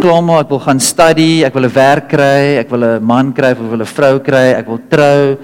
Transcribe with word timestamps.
klaar 0.00 0.22
maak, 0.24 0.46
ek 0.46 0.52
wil 0.54 0.60
gaan 0.64 0.80
study, 0.80 1.42
ek 1.44 1.54
wil 1.54 1.66
'n 1.66 1.74
werk 1.74 2.08
kry, 2.08 2.56
ek 2.60 2.70
wil 2.70 2.84
'n 2.84 3.04
man 3.04 3.32
kry, 3.32 3.50
ek 3.52 3.58
wil 3.58 3.82
'n 3.82 3.84
vrou 3.84 4.18
kry, 4.18 4.56
ek 4.56 4.66
wil 4.66 4.80
trou. 4.88 5.36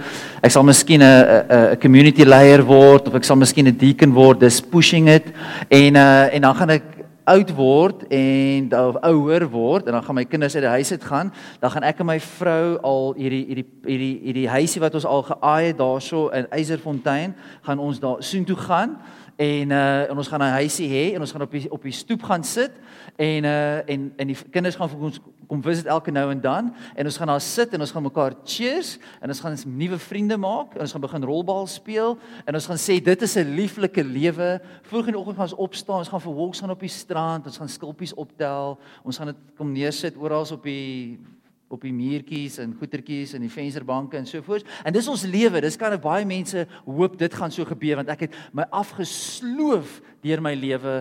Ek 0.43 0.51
sal 0.51 0.63
miskien 0.63 1.03
'n 1.03 1.05
'n 1.05 1.77
community 1.77 2.25
leier 2.25 2.65
word 2.65 3.09
of 3.09 3.15
ek 3.15 3.25
sal 3.25 3.37
miskien 3.37 3.67
'n 3.67 3.77
deacon 3.77 4.15
word. 4.15 4.41
Dis 4.41 4.61
pushing 4.61 5.09
it. 5.09 5.25
En 5.71 5.97
uh 5.97 6.35
en 6.35 6.41
dan 6.43 6.55
gaan 6.55 6.71
ek 6.71 6.83
oud 7.27 7.51
word 7.55 8.07
en 8.09 8.71
of 8.73 8.97
ouer 9.03 9.51
word 9.51 9.87
en 9.87 9.93
dan 9.93 10.03
gaan 10.03 10.15
my 10.15 10.25
kinders 10.25 10.55
uit 10.55 10.63
die 10.63 10.71
huis 10.71 10.93
uit 10.93 11.05
gaan, 11.05 11.33
dan 11.61 11.71
gaan 11.71 11.83
ek 11.83 12.01
en 12.01 12.07
my 12.07 12.21
vrou 12.21 12.79
al 12.83 13.15
hierdie 13.19 13.45
hierdie 13.47 13.67
hierdie 13.85 14.21
hierdie 14.23 14.49
huisie 14.49 14.81
wat 14.81 14.95
ons 14.95 15.05
al 15.05 15.23
geaai 15.23 15.67
het 15.67 15.79
daarso 15.79 16.29
in 16.29 16.47
Eiserfontein, 16.51 17.35
gaan 17.67 17.79
ons 17.79 18.01
daar 18.01 18.23
soontoe 18.23 18.57
gaan 18.57 18.97
en 19.37 19.71
uh 19.71 20.11
en 20.11 20.17
ons 20.17 20.29
gaan 20.29 20.41
'n 20.41 20.57
huisie 20.61 20.89
hê 20.89 21.15
en 21.15 21.21
ons 21.21 21.33
gaan 21.33 21.43
op 21.43 21.51
die 21.51 21.71
op 21.71 21.83
die 21.83 21.93
stoep 21.93 22.23
gaan 22.23 22.45
sit 22.45 22.73
en 23.17 23.45
uh 23.45 23.89
en 23.89 24.13
en 24.17 24.27
die 24.27 24.37
kinders 24.51 24.77
gaan 24.77 24.89
vir 24.89 24.99
ons 24.99 25.21
kom 25.47 25.63
visit 25.63 25.87
elke 25.87 26.11
nou 26.11 26.31
en 26.31 26.41
dan 26.41 26.75
en 26.95 27.05
ons 27.05 27.17
gaan 27.17 27.27
daar 27.27 27.41
sit 27.41 27.73
en 27.75 27.81
ons 27.81 27.91
gaan 27.91 28.03
mekaar 28.03 28.35
cheers 28.45 28.99
en 29.21 29.29
ons 29.29 29.41
gaan 29.41 29.57
nuwe 29.67 29.99
vriende 29.99 30.37
maak 30.37 30.75
en 30.75 30.81
ons 30.81 30.93
gaan 30.93 31.01
begin 31.01 31.25
rolbal 31.25 31.67
speel 31.67 32.19
en 32.45 32.55
ons 32.55 32.67
gaan 32.67 32.81
sê 32.81 32.99
dit 33.03 33.23
is 33.23 33.37
'n 33.37 33.55
lieflike 33.55 34.03
lewe. 34.03 34.61
Vroeg 34.83 35.07
in 35.07 35.13
die 35.13 35.21
oggend 35.21 35.37
gaan 35.37 35.49
ons 35.51 35.55
opstaan, 35.55 35.99
ons 35.99 36.09
gaan 36.09 36.21
vir 36.21 36.35
walks 36.35 36.61
gaan 36.61 36.71
op 36.71 36.81
die 36.81 36.89
strand, 36.89 37.47
ons 37.47 37.59
gaan 37.59 37.69
skulpies 37.69 38.15
optel, 38.15 38.79
ons 39.05 39.17
gaan 39.17 39.27
dit 39.27 39.37
kom 39.57 39.73
neersit 39.73 40.17
oral 40.17 40.47
op 40.53 40.63
die 40.63 41.19
op 41.69 41.83
die 41.83 41.93
muurtjies 41.93 42.59
en 42.63 42.75
goetertjies 42.79 43.35
en 43.35 43.43
die 43.43 43.51
vensterbanke 43.51 44.17
en 44.17 44.27
so 44.27 44.43
voort. 44.47 44.67
En 44.85 44.95
dis 44.95 45.09
ons 45.11 45.25
lewe. 45.27 45.61
Dis 45.65 45.79
kan 45.81 45.95
baie 46.01 46.27
mense 46.29 46.67
hoop 46.85 47.19
dit 47.19 47.35
gaan 47.35 47.51
so 47.55 47.67
gebeur 47.67 48.01
want 48.01 48.13
ek 48.13 48.27
het 48.27 48.39
my 48.55 48.67
afgesloof 48.71 50.01
deur 50.23 50.43
my 50.43 50.55
lewe 50.59 50.97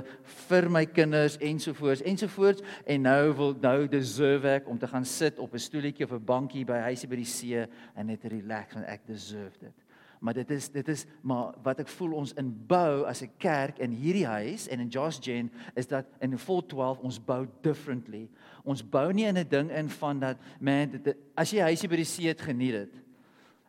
vir 0.48 0.70
my 0.70 0.86
kinders 0.90 1.38
en 1.44 1.60
so 1.62 1.74
voort 1.78 2.04
en 2.06 2.18
so 2.18 2.32
voort 2.32 2.62
en 2.86 3.08
nou 3.08 3.22
wil 3.38 3.56
nou 3.62 3.78
deserve 3.92 4.58
ek 4.60 4.70
om 4.70 4.80
te 4.82 4.90
gaan 4.90 5.06
sit 5.06 5.40
op 5.40 5.54
'n 5.54 5.60
stoeltjie 5.60 6.06
of 6.06 6.14
'n 6.14 6.26
bankie 6.26 6.66
by 6.66 6.80
huisie 6.90 7.10
by 7.10 7.16
die 7.16 7.26
see 7.26 7.66
en 7.96 8.08
net 8.08 8.24
relax 8.24 8.74
want 8.74 8.86
ek 8.88 9.02
deserve 9.08 9.58
dit. 9.60 9.85
Maar 10.26 10.34
dit 10.34 10.50
is 10.50 10.72
dit 10.74 10.88
is 10.88 11.06
maar 11.22 11.54
wat 11.62 11.84
ek 11.84 11.90
voel 12.00 12.16
ons 12.18 12.32
inbou 12.42 13.04
as 13.06 13.22
'n 13.22 13.30
kerk 13.38 13.78
in 13.78 13.92
hierdie 13.94 14.26
huis 14.26 14.66
en 14.68 14.80
in 14.82 14.90
Josh 14.90 15.20
Jane 15.22 15.50
is 15.76 15.88
dat 15.88 16.06
in 16.20 16.34
412 16.38 17.00
ons 17.00 17.20
bou 17.22 17.46
differently. 17.62 18.30
Ons 18.64 18.82
bou 18.82 19.14
nie 19.14 19.26
in 19.26 19.38
'n 19.38 19.48
ding 19.48 19.70
in 19.70 19.90
van 19.90 20.20
dat 20.20 20.38
man 20.60 20.90
dit, 20.90 21.16
as 21.36 21.52
jy 21.52 21.60
huisie 21.60 21.90
by 21.90 21.96
die 21.96 22.10
see 22.10 22.28
het 22.28 22.42
geniet 22.42 22.72
dit. 22.72 22.94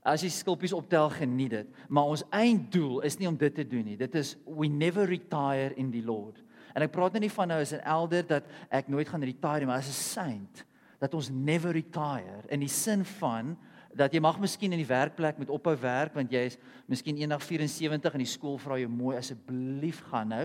As 0.03 0.23
jy 0.23 0.29
skulpies 0.29 0.73
optel 0.73 1.11
geniet 1.11 1.51
dit, 1.51 1.67
maar 1.89 2.05
ons 2.05 2.25
einddoel 2.31 3.01
is 3.01 3.19
nie 3.19 3.29
om 3.29 3.37
dit 3.37 3.55
te 3.55 3.69
doen 3.69 3.85
nie. 3.85 3.97
Dit 3.97 4.15
is 4.15 4.37
we 4.47 4.69
never 4.69 5.05
retire 5.05 5.75
in 5.77 5.91
the 5.91 6.03
Lord. 6.03 6.43
En 6.75 6.83
ek 6.83 6.93
praat 6.93 7.21
nie 7.21 7.31
van 7.31 7.49
nou 7.49 7.61
as 7.61 7.73
'n 7.73 7.85
elder 7.85 8.27
dat 8.27 8.45
ek 8.71 8.89
nooit 8.89 9.09
gaan 9.09 9.23
retire 9.23 9.59
nie, 9.59 9.67
maar 9.67 9.79
as 9.79 9.89
'n 9.89 9.93
saint 9.93 10.65
dat 10.99 11.15
ons 11.15 11.29
never 11.31 11.73
retire 11.73 12.49
in 12.49 12.61
die 12.61 12.69
sin 12.69 13.05
van 13.05 13.59
dat 13.97 14.13
jy 14.13 14.21
mag 14.21 14.39
miskien 14.41 14.75
in 14.77 14.83
die 14.83 14.89
werkplek 14.89 15.39
met 15.41 15.51
ophou 15.53 15.75
werk 15.81 16.15
want 16.17 16.33
jy 16.33 16.45
is 16.51 16.59
miskien 16.91 17.17
eendag 17.19 17.43
74 17.43 18.15
en 18.15 18.23
die 18.23 18.29
skool 18.29 18.59
vra 18.61 18.79
jou 18.81 18.91
mooi 18.93 19.17
asseblief 19.19 20.03
gaan 20.11 20.31
nou. 20.35 20.45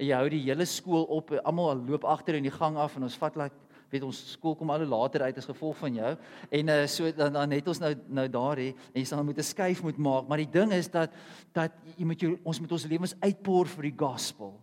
Jy 0.00 0.12
hou 0.16 0.26
die 0.32 0.42
hele 0.46 0.66
skool 0.68 1.06
op, 1.12 1.32
almal 1.44 1.76
loop 1.86 2.04
agter 2.08 2.38
in 2.38 2.48
die 2.48 2.54
gang 2.54 2.78
af 2.80 2.96
en 2.96 3.06
ons 3.08 3.18
vat 3.20 3.36
like 3.36 3.64
weet 3.92 4.02
ons 4.02 4.18
skool 4.32 4.56
kom 4.58 4.72
al 4.74 4.82
later 4.88 5.22
uit 5.28 5.36
as 5.38 5.46
gevolg 5.46 5.76
van 5.78 5.94
jou. 5.94 6.12
En 6.58 6.70
uh, 6.74 6.78
so 6.90 7.10
dan 7.14 7.36
dan 7.36 7.54
het 7.54 7.68
ons 7.70 7.80
nou 7.82 7.92
nou 8.08 8.26
daar 8.28 8.58
hè 8.58 8.70
en 8.72 9.00
jy 9.00 9.04
sal 9.06 9.24
moet 9.24 9.38
'n 9.38 9.46
skuif 9.46 9.82
moet 9.82 9.98
maak 9.98 10.28
maar 10.28 10.42
die 10.42 10.50
ding 10.50 10.72
is 10.72 10.88
dat 10.90 11.12
dat 11.52 11.72
jy 11.96 12.04
moet 12.04 12.20
jou 12.20 12.38
ons 12.42 12.60
moet 12.60 12.72
ons 12.72 12.86
lewens 12.86 13.14
uitpour 13.20 13.66
vir 13.66 13.90
die 13.90 13.98
gospel. 13.98 14.54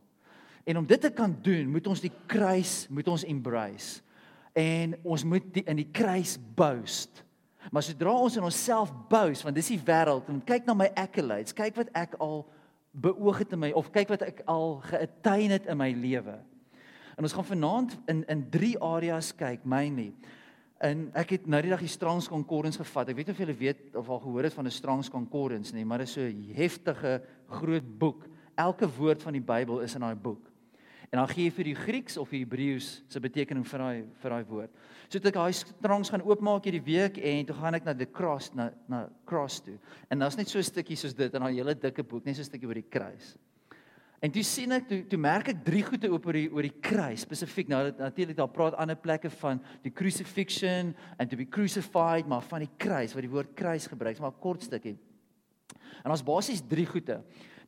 En 0.66 0.78
om 0.78 0.86
dit 0.86 1.02
te 1.02 1.12
kan 1.12 1.36
doen 1.42 1.70
moet 1.70 1.88
ons 1.88 2.02
die 2.02 2.12
kruis 2.28 2.88
moet 2.90 3.08
ons 3.08 3.24
embrace. 3.24 4.02
En 4.54 4.94
ons 5.04 5.24
moet 5.24 5.54
die, 5.54 5.64
in 5.66 5.76
die 5.76 5.92
kruis 5.92 6.38
boast 6.56 7.24
maar 7.72 7.84
sodra 7.84 8.12
ons 8.12 8.38
in 8.38 8.44
onsself 8.44 8.94
boast 9.10 9.44
want 9.44 9.56
dis 9.56 9.68
die 9.68 9.82
wêreld 9.86 10.30
en 10.30 10.44
kyk 10.46 10.66
na 10.66 10.74
my 10.74 10.90
accolades 10.96 11.54
kyk 11.54 11.76
wat 11.76 11.90
ek 11.94 12.16
al 12.20 12.46
beoog 12.92 13.38
het 13.38 13.54
in 13.54 13.60
my 13.60 13.72
of 13.72 13.92
kyk 13.92 14.10
wat 14.10 14.22
ek 14.22 14.42
al 14.46 14.82
geattain 14.82 15.50
het 15.50 15.66
in 15.66 15.78
my 15.78 15.92
lewe 15.92 16.40
En 17.16 17.24
ons 17.24 17.34
gaan 17.34 17.46
vanaand 17.46 17.98
in 18.06 18.24
in 18.28 18.50
drie 18.50 18.80
areas 18.80 19.36
kyk, 19.36 19.64
mainly. 19.64 20.14
En 20.84 21.10
ek 21.16 21.36
het 21.38 21.46
nou 21.48 21.62
die 21.62 21.72
dag 21.72 21.84
die 21.84 21.92
Strong's 21.92 22.28
Concordance 22.28 22.82
gevat. 22.82 23.12
Ek 23.14 23.20
weet 23.20 23.30
of 23.32 23.40
julle 23.40 23.56
weet 23.58 23.96
of 23.96 24.10
al 24.10 24.22
gehoor 24.24 24.50
het 24.50 24.56
van 24.58 24.66
'n 24.66 24.74
Strong's 24.74 25.10
Concordance 25.10 25.74
nie, 25.74 25.86
maar 25.86 25.98
dit 25.98 26.08
is 26.08 26.14
so 26.14 26.22
'n 26.22 26.54
heftige 26.54 27.22
groot 27.48 27.98
boek. 28.00 28.26
Elke 28.56 28.90
woord 28.90 29.24
van 29.24 29.34
die 29.34 29.42
Bybel 29.42 29.80
is 29.82 29.94
in 29.96 30.02
daai 30.02 30.16
boek. 30.16 30.50
En 31.12 31.20
dan 31.20 31.28
gee 31.28 31.46
jy 31.46 31.52
vir 31.52 31.70
die 31.70 31.76
Grieks 31.76 32.18
of 32.18 32.32
die 32.34 32.44
Hebreëus 32.44 33.04
se 33.12 33.22
betekening 33.22 33.66
vir 33.68 33.80
daai 33.84 34.04
vir 34.22 34.36
daai 34.36 34.44
woord. 34.50 34.84
So 35.08 35.20
het 35.20 35.30
ek 35.30 35.38
daai 35.38 35.54
Strong's 35.54 36.10
gaan 36.14 36.26
oopmaak 36.26 36.66
hierdie 36.66 36.84
week 36.86 37.18
en 37.18 37.46
toe 37.46 37.56
gaan 37.56 37.78
ek 37.78 37.86
na 37.86 37.94
the 37.94 38.08
cross 38.10 38.52
na 38.56 38.72
na 38.90 39.08
cross 39.30 39.62
toe. 39.62 39.78
En 40.10 40.20
daar's 40.20 40.38
net 40.38 40.50
so 40.50 40.60
'n 40.60 40.64
stukkie 40.64 40.98
soos 40.98 41.14
dit 41.14 41.34
in 41.34 41.42
daai 41.42 41.54
hele 41.54 41.76
dikke 41.76 42.04
boek, 42.04 42.26
net 42.26 42.36
so 42.36 42.42
'n 42.42 42.46
stukkie 42.46 42.68
oor 42.68 42.80
die 42.82 42.90
kruis. 42.90 43.38
En 44.24 44.32
toe 44.32 44.44
sien 44.48 44.72
ek 44.72 44.86
toe 44.88 45.02
toe 45.12 45.20
merk 45.20 45.50
ek 45.52 45.66
drie 45.66 45.84
goede 45.84 46.08
oor 46.08 46.34
die 46.34 46.48
oor 46.50 46.64
die 46.64 46.80
kruis 46.80 47.26
spesifiek 47.26 47.68
nou 47.68 47.92
natuurlik 47.92 48.38
daar 48.38 48.48
praat 48.48 48.78
ander 48.80 48.96
plekke 48.96 49.30
van 49.42 49.60
die 49.84 49.92
crucifixion 49.92 50.96
and 51.20 51.30
to 51.30 51.36
be 51.36 51.46
crucified 51.46 52.26
maar 52.26 52.42
van 52.42 52.64
die 52.64 52.72
kruis 52.78 53.14
wat 53.14 53.22
die 53.22 53.34
woord 53.34 53.52
kruis 53.54 53.88
gebruik 53.92 54.20
maar 54.24 54.32
kort 54.32 54.64
stukkie. 54.64 54.96
En 56.04 56.12
ons 56.12 56.24
basies 56.24 56.64
drie 56.64 56.86
goede. 56.88 57.20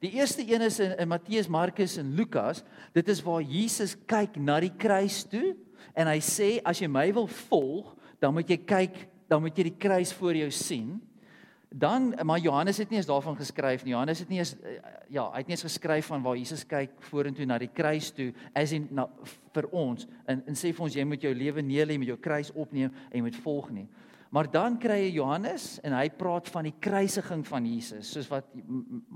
Die 0.03 0.11
eerste 0.11 0.44
een 0.44 0.61
is 0.61 0.79
in, 0.79 0.97
in 0.97 1.07
Matteus, 1.07 1.47
Markus 1.47 1.97
en 1.97 2.13
Lukas. 2.16 2.63
Dit 2.94 3.07
is 3.07 3.22
waar 3.23 3.41
Jesus 3.41 3.95
kyk 4.06 4.35
na 4.35 4.59
die 4.63 4.73
kruis 4.78 5.23
toe 5.29 5.56
en 5.95 6.09
hy 6.11 6.19
sê 6.23 6.57
as 6.67 6.81
jy 6.81 6.89
my 6.91 7.07
wil 7.16 7.28
volg, 7.47 7.94
dan 8.19 8.34
moet 8.35 8.50
jy 8.51 8.57
kyk, 8.67 8.97
dan 9.31 9.44
moet 9.44 9.55
jy 9.57 9.69
die 9.69 9.79
kruis 9.79 10.11
voor 10.16 10.35
jou 10.35 10.50
sien. 10.51 10.97
Dan 11.75 12.13
maar 12.23 12.39
Johannes 12.39 12.78
het 12.78 12.91
nie 12.91 13.00
eens 13.00 13.07
daarvan 13.09 13.35
geskryf 13.35 13.84
nie. 13.84 13.91
Johannes 13.91 14.19
het 14.19 14.29
nie 14.31 14.39
eens 14.39 14.53
eh, 14.59 14.78
ja, 15.09 15.25
hy 15.31 15.41
het 15.41 15.47
nie 15.47 15.55
eens 15.55 15.66
geskryf 15.67 16.07
van 16.11 16.23
waar 16.23 16.38
Jesus 16.38 16.63
kyk 16.67 16.94
vorentoe 17.09 17.47
na 17.47 17.57
die 17.59 17.72
kruis 17.72 18.11
toe 18.16 18.29
as 18.55 18.72
in 18.75 18.88
na 18.95 19.07
vir 19.55 19.67
ons 19.72 20.07
en 20.25 20.44
en 20.47 20.57
sê 20.57 20.72
vir 20.72 20.88
ons 20.88 20.95
jy 20.95 21.03
moet 21.07 21.23
jou 21.23 21.34
lewe 21.35 21.63
neerlê 21.63 21.97
met 22.00 22.11
jou 22.13 22.17
kruis 22.19 22.51
opneem 22.53 22.91
en 22.91 23.17
jy 23.19 23.23
moet 23.25 23.41
volg 23.44 23.72
nie. 23.75 23.88
Maar 24.35 24.50
dan 24.51 24.73
kry 24.75 24.97
jy 25.00 25.12
Johannes 25.16 25.78
en 25.79 25.94
hy 25.96 26.09
praat 26.12 26.50
van 26.51 26.68
die 26.68 26.73
kruisiging 26.84 27.46
van 27.47 27.68
Jesus, 27.69 28.09
soos 28.12 28.28
wat 28.28 28.50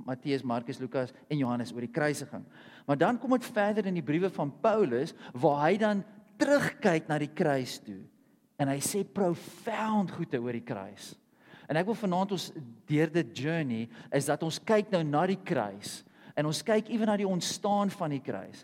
Matteus, 0.08 0.46
Markus, 0.48 0.80
Lukas 0.80 1.12
en 1.28 1.42
Johannes 1.42 1.74
oor 1.76 1.84
die 1.84 1.92
kruisiging. 1.92 2.46
Maar 2.88 3.02
dan 3.02 3.20
kom 3.20 3.36
dit 3.36 3.50
verder 3.52 3.90
in 3.92 4.00
die 4.00 4.06
briewe 4.06 4.30
van 4.32 4.54
Paulus 4.64 5.12
waar 5.36 5.66
hy 5.66 5.74
dan 5.82 6.06
terugkyk 6.40 7.12
na 7.12 7.20
die 7.20 7.34
kruis 7.36 7.82
toe 7.84 8.00
en 8.60 8.72
hy 8.72 8.80
sê 8.84 9.04
profound 9.04 10.16
goeie 10.16 10.40
oor 10.40 10.56
die 10.56 10.64
kruis. 10.64 11.12
En 11.68 11.76
ek 11.80 11.92
wil 11.92 12.00
vanaand 12.00 12.38
ons 12.38 12.50
deur 12.88 13.12
dit 13.20 13.36
journey 13.44 13.86
is 14.16 14.32
dat 14.32 14.44
ons 14.48 14.64
kyk 14.64 14.96
nou 14.96 15.04
na 15.04 15.28
die 15.28 15.40
kruis 15.44 16.00
en 16.40 16.48
ons 16.48 16.64
kyk 16.64 16.88
ewen 16.96 17.12
na 17.12 17.20
die 17.20 17.28
ontstaan 17.28 17.92
van 17.92 18.16
die 18.16 18.24
kruis. 18.24 18.64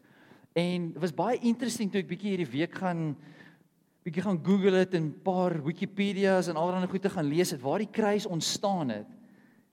En 0.55 0.91
dit 0.95 1.03
was 1.03 1.15
baie 1.15 1.39
interesting 1.43 1.91
toe 1.91 1.99
ek 1.99 2.13
bietjie 2.15 2.37
hierdie 2.37 2.53
week 2.61 2.79
gaan 2.79 3.09
bietjie 4.05 4.21
gaan 4.21 4.41
Google 4.45 4.71
dit 4.83 4.93
en 4.93 5.03
'n 5.03 5.21
paar 5.23 5.63
Wikipedia's 5.63 6.47
en 6.47 6.55
allerlei 6.55 6.87
goeie 6.87 7.09
gaan 7.09 7.25
lees 7.25 7.51
het 7.51 7.61
waar 7.61 7.79
die 7.79 7.89
kruis 7.91 8.25
ontstaan 8.25 8.89
het. 8.89 9.07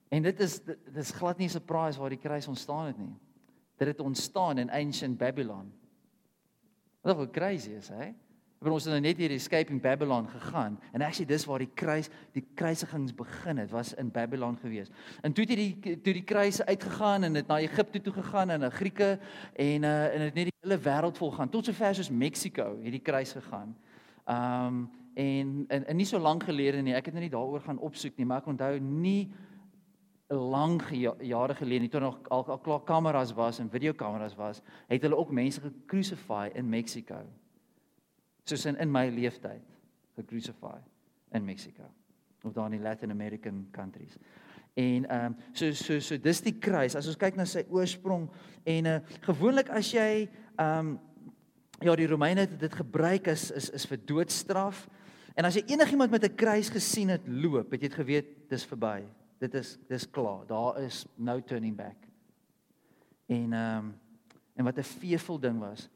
En 0.09 0.21
dit 0.23 0.39
is 0.39 0.63
dit 0.63 0.95
is 0.95 1.11
glad 1.11 1.37
nie 1.37 1.47
'n 1.47 1.49
surprise 1.49 1.99
waar 1.99 2.09
die 2.09 2.19
kruis 2.19 2.47
ontstaan 2.47 2.85
het 2.85 2.97
nie. 2.97 3.15
Dit 3.77 3.87
het 3.87 3.99
ontstaan 3.99 4.57
in 4.57 4.71
ancient 4.71 5.17
Babylon. 5.17 5.71
Wat 7.01 7.17
'n 7.17 7.31
crazy 7.31 7.69
is, 7.69 7.87
hè? 7.87 8.13
Want 8.59 8.73
ons 8.73 8.83
het 8.83 8.93
nou 8.93 9.01
net 9.01 9.17
hier 9.17 9.31
escaping 9.31 9.81
Babylon 9.81 10.27
gegaan 10.27 10.79
en 10.91 11.01
actually 11.01 11.25
dis 11.25 11.45
waar 11.45 11.59
die 11.59 11.71
kruis 11.73 12.09
die 12.31 12.47
kruisigings 12.55 13.13
begin 13.13 13.57
het 13.57 13.71
was 13.71 13.93
in 13.93 14.11
Babylon 14.11 14.57
gewees. 14.57 14.89
En 15.21 15.33
toe 15.33 15.45
het 15.45 15.55
die 15.55 16.01
toe 16.01 16.13
die 16.13 16.23
kruise 16.23 16.65
uitgegaan 16.65 17.23
en 17.23 17.33
dit 17.33 17.47
na 17.47 17.59
Egipte 17.59 18.01
toe 18.01 18.13
gegaan 18.13 18.49
en 18.49 18.59
na 18.59 18.69
Grieke 18.69 19.19
en 19.53 19.83
uh 19.83 20.13
en 20.13 20.19
dit 20.19 20.33
net 20.33 20.45
die 20.45 20.53
hele 20.61 20.79
wêreld 20.79 21.17
vol 21.17 21.31
gaan 21.31 21.49
tot 21.49 21.65
sover 21.65 21.95
soos 21.95 22.09
Mexico 22.09 22.79
het 22.81 22.91
die 22.91 23.01
kruis 23.01 23.31
gegaan. 23.31 23.75
Um 24.29 24.89
en 25.13 25.65
en, 25.67 25.85
en 25.85 25.95
nie 25.95 26.05
so 26.09 26.17
lank 26.17 26.43
gelede 26.43 26.81
nie, 26.81 26.95
ek 26.97 27.05
het 27.05 27.13
nou 27.13 27.21
nie 27.21 27.33
daaroor 27.33 27.61
gaan 27.61 27.79
opsoek 27.79 28.17
nie, 28.17 28.25
maar 28.25 28.41
ek 28.41 28.47
onthou 28.49 28.79
nie 28.79 29.31
lank 30.33 30.87
jare 31.21 31.53
gelede 31.55 31.85
nie 31.85 31.91
toe 31.93 32.01
nog 32.01 32.17
al 32.33 32.45
al 32.49 32.61
klaar 32.65 32.81
kameras 32.87 33.33
was 33.37 33.59
en 33.59 33.69
videokameras 33.69 34.35
was, 34.35 34.63
het 34.87 35.05
hulle 35.05 35.17
ook 35.17 35.31
mense 35.31 35.61
gekrucify 35.61 36.49
in 36.55 36.69
Mexico 36.69 37.21
soos 38.43 38.65
in 38.65 38.79
in 38.79 38.91
my 38.91 39.07
leeftyd 39.09 39.63
gecrucify 40.15 40.79
in 41.31 41.45
Mexico 41.45 41.83
of 42.43 42.53
daar 42.53 42.73
in 42.73 42.81
Latin 42.81 43.11
American 43.11 43.67
countries. 43.71 44.17
En 44.73 45.09
ehm 45.09 45.25
um, 45.25 45.35
so 45.51 45.71
so 45.71 45.99
so 45.99 46.17
dis 46.19 46.41
die 46.41 46.57
kruis. 46.59 46.95
As 46.95 47.07
ons 47.07 47.17
kyk 47.17 47.35
na 47.35 47.45
sy 47.45 47.63
oorsprong 47.69 48.27
en 48.63 48.85
uh 48.85 48.99
gewoonlik 49.21 49.69
as 49.69 49.91
jy 49.93 50.27
ehm 50.55 50.79
um, 50.79 50.99
ja 51.83 51.95
die 51.95 52.07
Romeine 52.07 52.45
het 52.45 52.59
dit 52.59 52.75
gebruik 52.75 53.27
as 53.27 53.49
is 53.51 53.69
is 53.69 53.85
vir 53.89 53.99
doodstraf. 54.05 54.87
En 55.35 55.45
as 55.45 55.57
jy 55.57 55.63
enigiemand 55.73 56.11
met 56.11 56.23
'n 56.23 56.35
kruis 56.35 56.69
gesien 56.69 57.09
het 57.09 57.27
loop, 57.27 57.71
het 57.71 57.81
jy 57.81 57.87
dit 57.87 57.97
geweet 57.97 58.49
dis 58.49 58.65
verby. 58.65 59.03
Dit 59.39 59.53
is 59.53 59.77
dis 59.87 60.09
klaar. 60.09 60.45
Daar 60.47 60.79
is 60.81 61.05
no 61.15 61.41
turning 61.41 61.75
back. 61.75 61.97
En 63.27 63.53
ehm 63.53 63.77
um, 63.77 63.93
en 64.55 64.63
wat 64.63 64.77
'n 64.77 64.83
fearful 64.83 65.39
ding 65.39 65.59
was. 65.59 65.89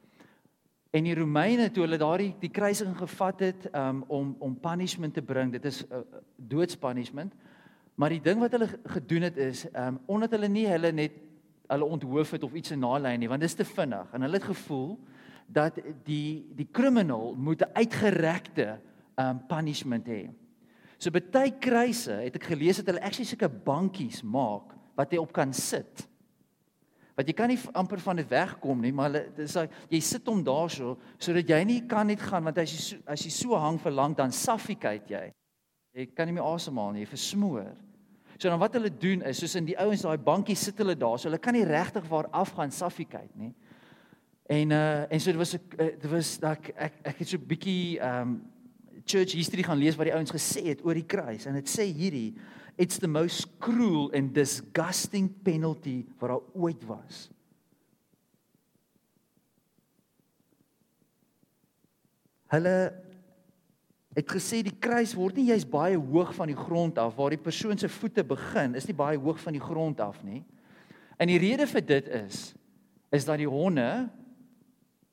En 0.90 1.04
die 1.04 1.16
Romeine 1.16 1.72
toe 1.72 1.84
hulle 1.84 1.98
daardie 1.98 2.36
die 2.40 2.50
kruising 2.50 2.98
gevat 2.98 3.40
het 3.40 3.76
um, 3.76 4.04
om 4.08 4.36
om 4.40 4.60
punishment 4.60 5.14
te 5.14 5.22
bring, 5.22 5.52
dit 5.52 5.66
is 5.66 5.84
uh, 5.92 5.98
doodspunishment. 6.36 7.34
Maar 7.96 8.10
die 8.10 8.22
ding 8.22 8.40
wat 8.40 8.52
hulle 8.52 8.70
gedoen 8.84 9.22
het 9.22 9.38
is, 9.38 9.66
um, 9.74 10.00
omdat 10.06 10.32
hulle 10.32 10.48
nie 10.48 10.68
hulle 10.68 10.92
net 10.92 11.12
hulle 11.68 11.86
onthoof 11.86 12.32
het 12.32 12.44
of 12.44 12.54
iets 12.54 12.72
in 12.72 12.80
nalei 12.80 13.18
nie, 13.18 13.28
want 13.28 13.42
dit 13.42 13.50
is 13.50 13.56
te 13.56 13.66
vinnig 13.66 14.14
en 14.14 14.22
hulle 14.22 14.40
het 14.40 14.44
gevoel 14.44 14.98
dat 15.48 15.80
die 16.06 16.46
die 16.56 16.68
krimineel 16.72 17.36
moet 17.36 17.62
'n 17.62 17.74
uitgerekte 17.74 18.80
um 19.16 19.40
punishment 19.48 20.06
hê. 20.08 20.30
So 20.98 21.12
baie 21.12 21.52
kruise 21.52 22.12
het 22.12 22.36
ek 22.36 22.44
gelees 22.44 22.78
dat 22.82 22.88
hulle 22.88 23.02
actually 23.06 23.26
sulke 23.26 23.50
bankies 23.50 24.24
maak 24.24 24.74
wat 24.98 25.12
jy 25.12 25.20
op 25.22 25.34
kan 25.34 25.54
sit. 25.54 26.08
Wat 27.18 27.26
jy 27.26 27.34
kan 27.34 27.50
nie 27.50 27.58
amper 27.74 28.00
van 28.00 28.16
dit 28.16 28.30
wegkom 28.30 28.82
nie, 28.82 28.92
maar 28.94 29.12
dit 29.12 29.40
is 29.40 29.56
jy 29.90 30.00
sit 30.00 30.28
hom 30.30 30.44
daarso 30.44 30.98
sodat 31.18 31.50
jy 31.50 31.64
nie 31.64 31.82
kan 31.90 32.08
net 32.08 32.22
gaan 32.22 32.44
want 32.44 32.58
as 32.58 32.74
jy 32.74 32.82
so, 32.82 32.98
as 33.06 33.24
jy 33.26 33.32
so 33.34 33.58
hang 33.58 33.80
vir 33.82 33.92
lank 33.92 34.18
dan 34.18 34.32
suffocate 34.32 35.10
jy. 35.10 35.32
Jy 35.98 36.06
kan 36.14 36.30
nie 36.30 36.34
meer 36.34 36.46
asemhaal 36.46 36.92
nie, 36.94 37.06
jy 37.06 37.10
versmoor. 37.10 37.72
So 38.38 38.50
dan 38.50 38.62
wat 38.62 38.76
hulle 38.78 38.92
doen 38.94 39.24
is 39.26 39.40
soos 39.42 39.56
in 39.58 39.66
die 39.66 39.78
ouens 39.82 40.04
daai 40.06 40.18
bankie 40.22 40.56
sit 40.56 40.78
hulle 40.78 40.94
daar, 40.98 41.18
so 41.18 41.26
hulle 41.30 41.42
kan 41.42 41.58
nie 41.58 41.66
regtig 41.66 42.06
waar 42.10 42.30
afgaan 42.38 42.74
suffocate 42.74 43.34
nie. 43.38 43.54
En 44.48 44.72
uh 44.72 45.12
en 45.12 45.20
so 45.20 45.32
dit 45.32 45.40
was 45.40 45.54
'n 45.54 45.62
uh, 45.80 45.86
dit 45.86 46.10
was 46.10 46.40
dat 46.40 46.72
ek 46.76 46.94
ek 47.04 47.18
het 47.18 47.28
so 47.28 47.38
'n 47.38 47.48
bietjie 47.48 48.00
um 48.00 48.42
church 49.06 49.32
history 49.32 49.64
gaan 49.64 49.78
lees 49.78 49.96
wat 49.96 50.06
die 50.06 50.16
ouens 50.16 50.32
gesê 50.32 50.64
het 50.68 50.84
oor 50.86 50.94
die 50.94 51.06
kruis 51.06 51.46
en 51.46 51.54
dit 51.54 51.70
sê 51.70 51.84
hierdie 51.84 52.36
it's 52.78 52.98
the 52.98 53.08
most 53.08 53.48
cruel 53.60 54.12
and 54.14 54.34
disgusting 54.34 55.30
penalty 55.44 56.06
wat 56.20 56.30
daar 56.30 56.46
ooit 56.54 56.84
was. 56.86 57.30
Hulle 62.48 62.94
het 64.16 64.32
gesê 64.32 64.64
die 64.64 64.78
kruis 64.80 65.14
word 65.14 65.36
nie 65.36 65.50
juis 65.52 65.66
baie 65.66 65.98
hoog 65.98 66.32
van 66.36 66.48
die 66.48 66.58
grond 66.58 66.98
af 66.98 67.16
waar 67.16 67.36
die 67.36 67.44
persoon 67.44 67.78
se 67.78 67.90
voete 67.90 68.24
begin, 68.24 68.76
is 68.76 68.88
nie 68.88 68.96
baie 68.96 69.18
hoog 69.18 69.40
van 69.40 69.54
die 69.54 69.62
grond 69.62 70.00
af 70.00 70.24
nie. 70.24 70.46
En 71.18 71.28
die 71.28 71.40
rede 71.42 71.68
vir 71.68 71.82
dit 71.86 72.08
is 72.08 72.54
is 73.12 73.26
dat 73.26 73.38
die 73.40 73.48
honde 73.48 74.10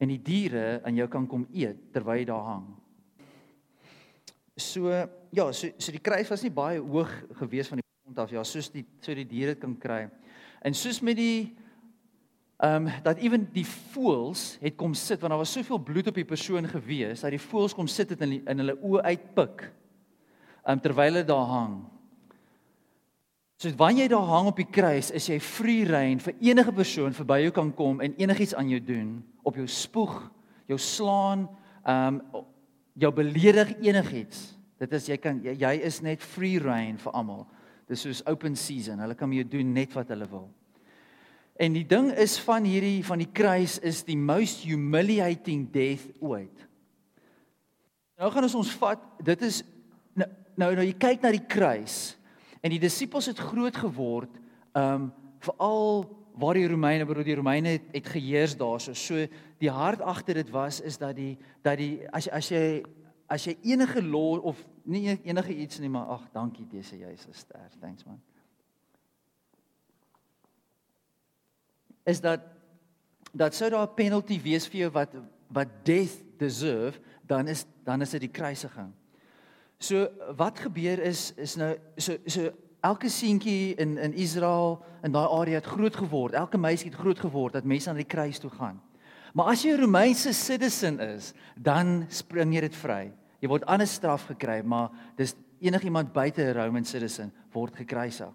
en 0.02 0.10
die 0.10 0.20
diere 0.22 0.80
aan 0.84 0.96
jou 0.98 1.06
kan 1.10 1.26
kom 1.30 1.46
eet 1.54 1.92
terwyl 1.94 2.18
jy 2.18 2.26
daar 2.28 2.48
hang. 2.48 2.66
So 4.56 4.90
ja, 5.34 5.50
so 5.52 5.70
so 5.78 5.92
die 5.92 6.02
kruis 6.02 6.30
was 6.30 6.44
nie 6.44 6.52
baie 6.54 6.80
hoog 6.82 7.10
gewees 7.40 7.70
van 7.70 7.80
die 7.80 7.86
grond 8.04 8.18
af 8.22 8.34
ja, 8.34 8.44
soos 8.46 8.70
die 8.70 8.84
so 9.02 9.14
die 9.14 9.26
diere 9.28 9.56
kan 9.58 9.76
kry. 9.78 10.06
En 10.62 10.74
soos 10.74 11.02
met 11.02 11.18
die 11.18 11.38
ehm 12.64 12.86
um, 12.86 12.90
dat 13.02 13.18
ewen 13.18 13.48
die 13.52 13.66
voëls 13.66 14.54
het 14.62 14.76
kom 14.78 14.94
sit 14.94 15.20
want 15.20 15.34
daar 15.34 15.42
was 15.42 15.52
soveel 15.52 15.82
bloed 15.82 16.06
op 16.06 16.14
die 16.14 16.24
persoon 16.24 16.68
gewees 16.70 17.24
dat 17.24 17.34
die 17.34 17.42
voëls 17.42 17.74
kom 17.74 17.88
sit 17.90 18.14
het 18.14 18.22
in 18.22 18.36
die, 18.36 18.42
in 18.46 18.62
hulle 18.62 18.78
oë 18.78 19.02
uitpik. 19.10 19.66
Ehm 20.62 20.78
um, 20.78 20.80
terwyl 20.80 21.12
hulle 21.12 21.26
daar 21.26 21.50
hang. 21.50 21.74
So 23.58 23.70
wanneer 23.78 24.04
jy 24.04 24.08
daar 24.12 24.26
hang 24.28 24.48
op 24.50 24.56
die 24.58 24.70
kruis, 24.70 25.10
is 25.10 25.28
jy 25.30 25.38
free 25.40 25.84
rein 25.88 26.18
vir 26.20 26.34
enige 26.40 26.72
persoon 26.74 27.14
verby 27.14 27.40
jou 27.44 27.52
kan 27.54 27.70
kom 27.74 28.00
en 28.00 28.14
enigiets 28.18 28.54
aan 28.54 28.68
jou 28.68 28.80
doen, 28.82 29.12
op 29.44 29.56
jou 29.60 29.66
spoeg, 29.70 30.18
jou 30.70 30.78
slaan, 30.80 31.48
ehm 31.84 32.20
um, 32.20 32.44
jou 32.94 33.10
beledig 33.10 33.72
enigiets. 33.82 34.52
Dit 34.78 34.92
is 34.94 35.08
jy 35.10 35.16
kan 35.18 35.40
jy, 35.42 35.56
jy 35.58 35.72
is 35.82 35.98
net 36.04 36.22
free 36.22 36.60
rein 36.62 36.94
vir 37.02 37.12
almal. 37.12 37.46
Dis 37.90 38.04
soos 38.06 38.22
open 38.30 38.54
season. 38.56 39.00
Hulle 39.02 39.16
kan 39.18 39.28
met 39.28 39.42
jou 39.42 39.48
doen 39.56 39.72
net 39.74 39.96
wat 39.98 40.12
hulle 40.14 40.28
wil. 40.30 40.46
En 41.58 41.74
die 41.74 41.86
ding 41.86 42.12
is 42.18 42.36
van 42.42 42.66
hierdie 42.66 43.02
van 43.06 43.20
die 43.22 43.30
kruis 43.30 43.78
is 43.82 44.02
die 44.06 44.18
most 44.18 44.64
humiliating 44.66 45.66
death 45.74 46.06
ooit. 46.20 46.64
Nou 48.18 48.30
gaan 48.30 48.46
ons 48.46 48.58
ons 48.62 48.72
vat, 48.78 49.02
dit 49.26 49.42
is 49.42 49.62
nou 50.14 50.28
nou, 50.54 50.70
nou 50.78 50.86
jy 50.86 50.94
kyk 50.98 51.22
na 51.22 51.32
die 51.34 51.46
kruis 51.50 52.14
en 52.62 52.72
die 52.72 52.82
disippels 52.82 53.26
het 53.30 53.42
groot 53.42 53.76
geword, 53.76 54.40
ehm 54.74 55.10
um, 55.10 55.12
veral 55.44 56.06
waar 56.34 56.54
die 56.54 56.68
Romeine, 56.68 57.06
waar 57.06 57.24
die 57.24 57.34
Romeine 57.34 57.68
het, 57.68 57.88
het 57.92 58.06
geheers 58.06 58.56
daarso. 58.56 58.92
So 58.92 59.26
die 59.58 59.70
hart 59.70 60.00
agter 60.00 60.34
dit 60.34 60.50
was 60.50 60.80
is 60.80 60.98
dat 60.98 61.16
die 61.16 61.38
dat 61.62 61.78
die 61.78 62.02
as 62.10 62.28
as 62.28 62.50
jy 62.50 62.82
as 63.28 63.44
jy 63.44 63.56
enige 63.62 64.02
law 64.02 64.44
of 64.44 64.66
nie 64.84 65.18
enige 65.22 65.54
iets 65.54 65.78
nie 65.78 65.88
maar 65.88 66.06
ag 66.06 66.28
dankie 66.32 66.66
dis 66.70 66.90
jy 66.90 67.12
is 67.12 67.26
ster. 67.32 67.70
Thanks 67.80 68.04
man. 68.04 68.20
is 72.04 72.20
dat 72.20 72.40
dat 73.32 73.54
sou 73.54 73.70
daar 73.70 73.88
'n 73.88 73.94
penalty 73.94 74.40
wees 74.40 74.68
vir 74.68 74.78
jou 74.80 74.90
wat 74.90 75.14
wat 75.48 75.68
death 75.82 76.22
deserve, 76.38 77.00
dan 77.26 77.48
is 77.48 77.64
dan 77.84 78.00
is 78.00 78.10
dit 78.10 78.20
die 78.20 78.30
kruisiging. 78.30 78.92
So 79.78 80.08
wat 80.36 80.58
gebeur 80.58 80.98
is 80.98 81.32
is 81.36 81.56
nou 81.56 81.78
so 81.96 82.16
so 82.26 82.52
elke 82.84 83.08
seentjie 83.08 83.74
in 83.80 83.96
in 83.98 84.12
Israel 84.12 84.82
in 85.02 85.12
daai 85.12 85.28
area 85.28 85.60
het 85.60 85.68
groot 85.68 85.96
geword. 85.96 86.36
Elke 86.36 86.58
meisie 86.58 86.90
het 86.90 87.00
groot 87.00 87.18
geword 87.18 87.56
dat 87.56 87.64
mense 87.64 87.90
aan 87.90 88.00
die 88.00 88.08
kruis 88.08 88.38
toe 88.38 88.50
gaan. 88.50 88.80
Maar 89.34 89.46
as 89.52 89.64
jy 89.64 89.72
'n 89.72 89.80
Romeinse 89.80 90.32
citizen 90.32 91.00
is, 91.00 91.32
dan 91.56 92.06
spring 92.08 92.54
jy 92.54 92.60
dit 92.60 92.76
vry. 92.76 93.12
Jy 93.40 93.48
word 93.48 93.66
ander 93.66 93.86
straf 93.86 94.26
gekry, 94.26 94.62
maar 94.62 94.90
dis 95.16 95.34
enigiemand 95.60 96.12
buite 96.12 96.42
'n 96.42 96.56
Roman 96.56 96.84
citizen 96.84 97.32
word 97.52 97.76
gekruisig. 97.76 98.32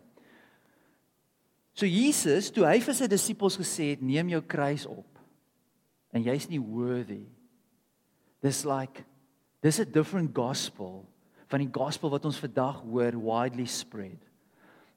So 1.73 1.85
Jesus, 1.85 2.51
toe 2.51 2.65
hy 2.65 2.79
vir 2.79 2.93
sy 2.93 3.07
disippels 3.07 3.57
gesê 3.57 3.89
het, 3.89 4.01
neem 4.01 4.29
jou 4.29 4.41
kruis 4.41 4.85
op. 4.85 5.19
En 6.11 6.23
jy's 6.23 6.49
nie 6.49 6.59
worthy. 6.59 7.25
Dis 8.41 8.65
like 8.65 9.05
dis 9.61 9.79
'n 9.79 9.91
different 9.91 10.35
gospel 10.35 11.05
van 11.47 11.59
die 11.59 11.69
gospel 11.71 12.09
wat 12.09 12.25
ons 12.25 12.39
vandag 12.39 12.81
hoor 12.81 13.11
widely 13.11 13.65
spread. 13.65 14.28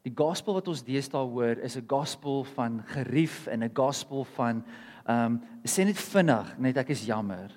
Die 0.03 0.15
gospel 0.19 0.57
wat 0.59 0.69
ons 0.69 0.83
deesdae 0.83 1.23
hoor 1.31 1.61
is 1.63 1.77
'n 1.77 1.87
gospel 1.87 2.45
van 2.45 2.83
gerief 2.87 3.47
en 3.47 3.63
'n 3.63 3.71
gospel 3.75 4.25
van 4.35 4.65
ehm 5.07 5.25
um, 5.25 5.43
sê 5.65 5.85
net 5.85 5.99
vinnig, 5.99 6.59
net 6.59 6.77
ek 6.77 6.89
is 6.91 7.07
jammer. 7.07 7.51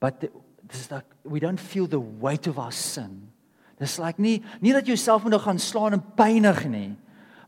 But 0.00 0.30
dis 0.68 0.90
like 0.90 1.06
we 1.22 1.40
don't 1.40 1.60
feel 1.60 1.86
the 1.86 2.02
weight 2.20 2.46
of 2.46 2.58
our 2.58 2.72
sin. 2.72 3.30
Dis 3.78 3.98
like 3.98 4.20
nie 4.20 4.42
nie 4.60 4.72
dat 4.72 4.86
jy 4.86 4.94
jouself 4.94 5.22
moet 5.22 5.32
nou 5.32 5.42
gaan 5.42 5.58
slaan 5.58 5.92
en 5.92 6.04
pynig 6.14 6.64
nie. 6.68 6.96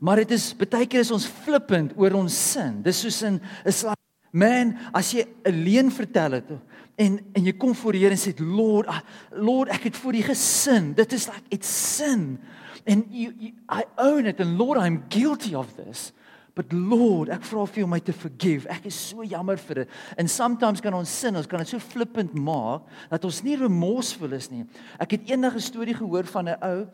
Maar 0.00 0.17
dit 0.17 0.31
is 0.31 0.55
baie 0.55 0.87
keer 0.87 1.00
is 1.00 1.11
ons 1.11 1.26
flippend 1.26 1.93
oor 1.96 2.12
ons 2.12 2.52
sin. 2.52 2.82
Dis 2.82 3.00
soos 3.00 3.23
in 3.23 3.40
'n 3.64 3.96
man, 4.37 4.75
as 4.93 5.12
jy 5.17 5.25
'n 5.25 5.62
leuen 5.65 5.91
vertel 5.91 6.38
het 6.38 6.50
en 6.97 7.19
en 7.33 7.44
jy 7.44 7.53
kom 7.56 7.75
voor 7.75 7.93
die 7.93 8.03
Here 8.05 8.17
en 8.17 8.21
sê 8.21 8.33
Lord, 8.41 8.88
ah, 8.88 9.00
Lord, 9.33 9.69
ek 9.69 9.88
het 9.91 9.97
voor 9.97 10.15
U 10.15 10.23
gesin. 10.23 10.95
Dit 10.95 11.12
is 11.12 11.26
like 11.26 11.45
it's 11.49 11.69
sin. 11.97 12.38
And 12.87 13.05
you, 13.11 13.33
you 13.38 13.52
I 13.69 13.85
own 13.97 14.26
it 14.26 14.40
and 14.40 14.59
Lord, 14.59 14.78
I'm 14.78 15.05
guilty 15.09 15.55
of 15.55 15.75
this. 15.76 16.12
But 16.57 16.73
Lord, 16.73 17.28
ek 17.28 17.43
vra 17.45 17.66
vir 17.69 17.83
jou 17.83 17.85
om 17.85 17.93
my 17.93 17.99
te 18.00 18.14
forgive. 18.16 18.64
Ek 18.73 18.87
is 18.88 18.97
so 19.11 19.25
jammer 19.28 19.59
vir 19.61 19.83
dit. 19.83 19.90
And 20.16 20.31
sometimes 20.33 20.81
kan 20.81 20.95
ons 20.97 21.11
sin, 21.12 21.37
ons 21.37 21.49
kan 21.50 21.61
dit 21.61 21.69
so 21.69 21.83
flippant 21.83 22.33
maak 22.33 22.87
dat 23.11 23.26
ons 23.28 23.43
nie 23.45 23.59
remorseful 23.61 24.33
is 24.33 24.49
nie. 24.49 24.64
Ek 24.97 25.19
het 25.19 25.28
eendag 25.28 25.59
'n 25.61 25.61
storie 25.61 25.95
gehoor 25.95 26.25
van 26.25 26.49
'n 26.49 26.57
ou 26.62 26.88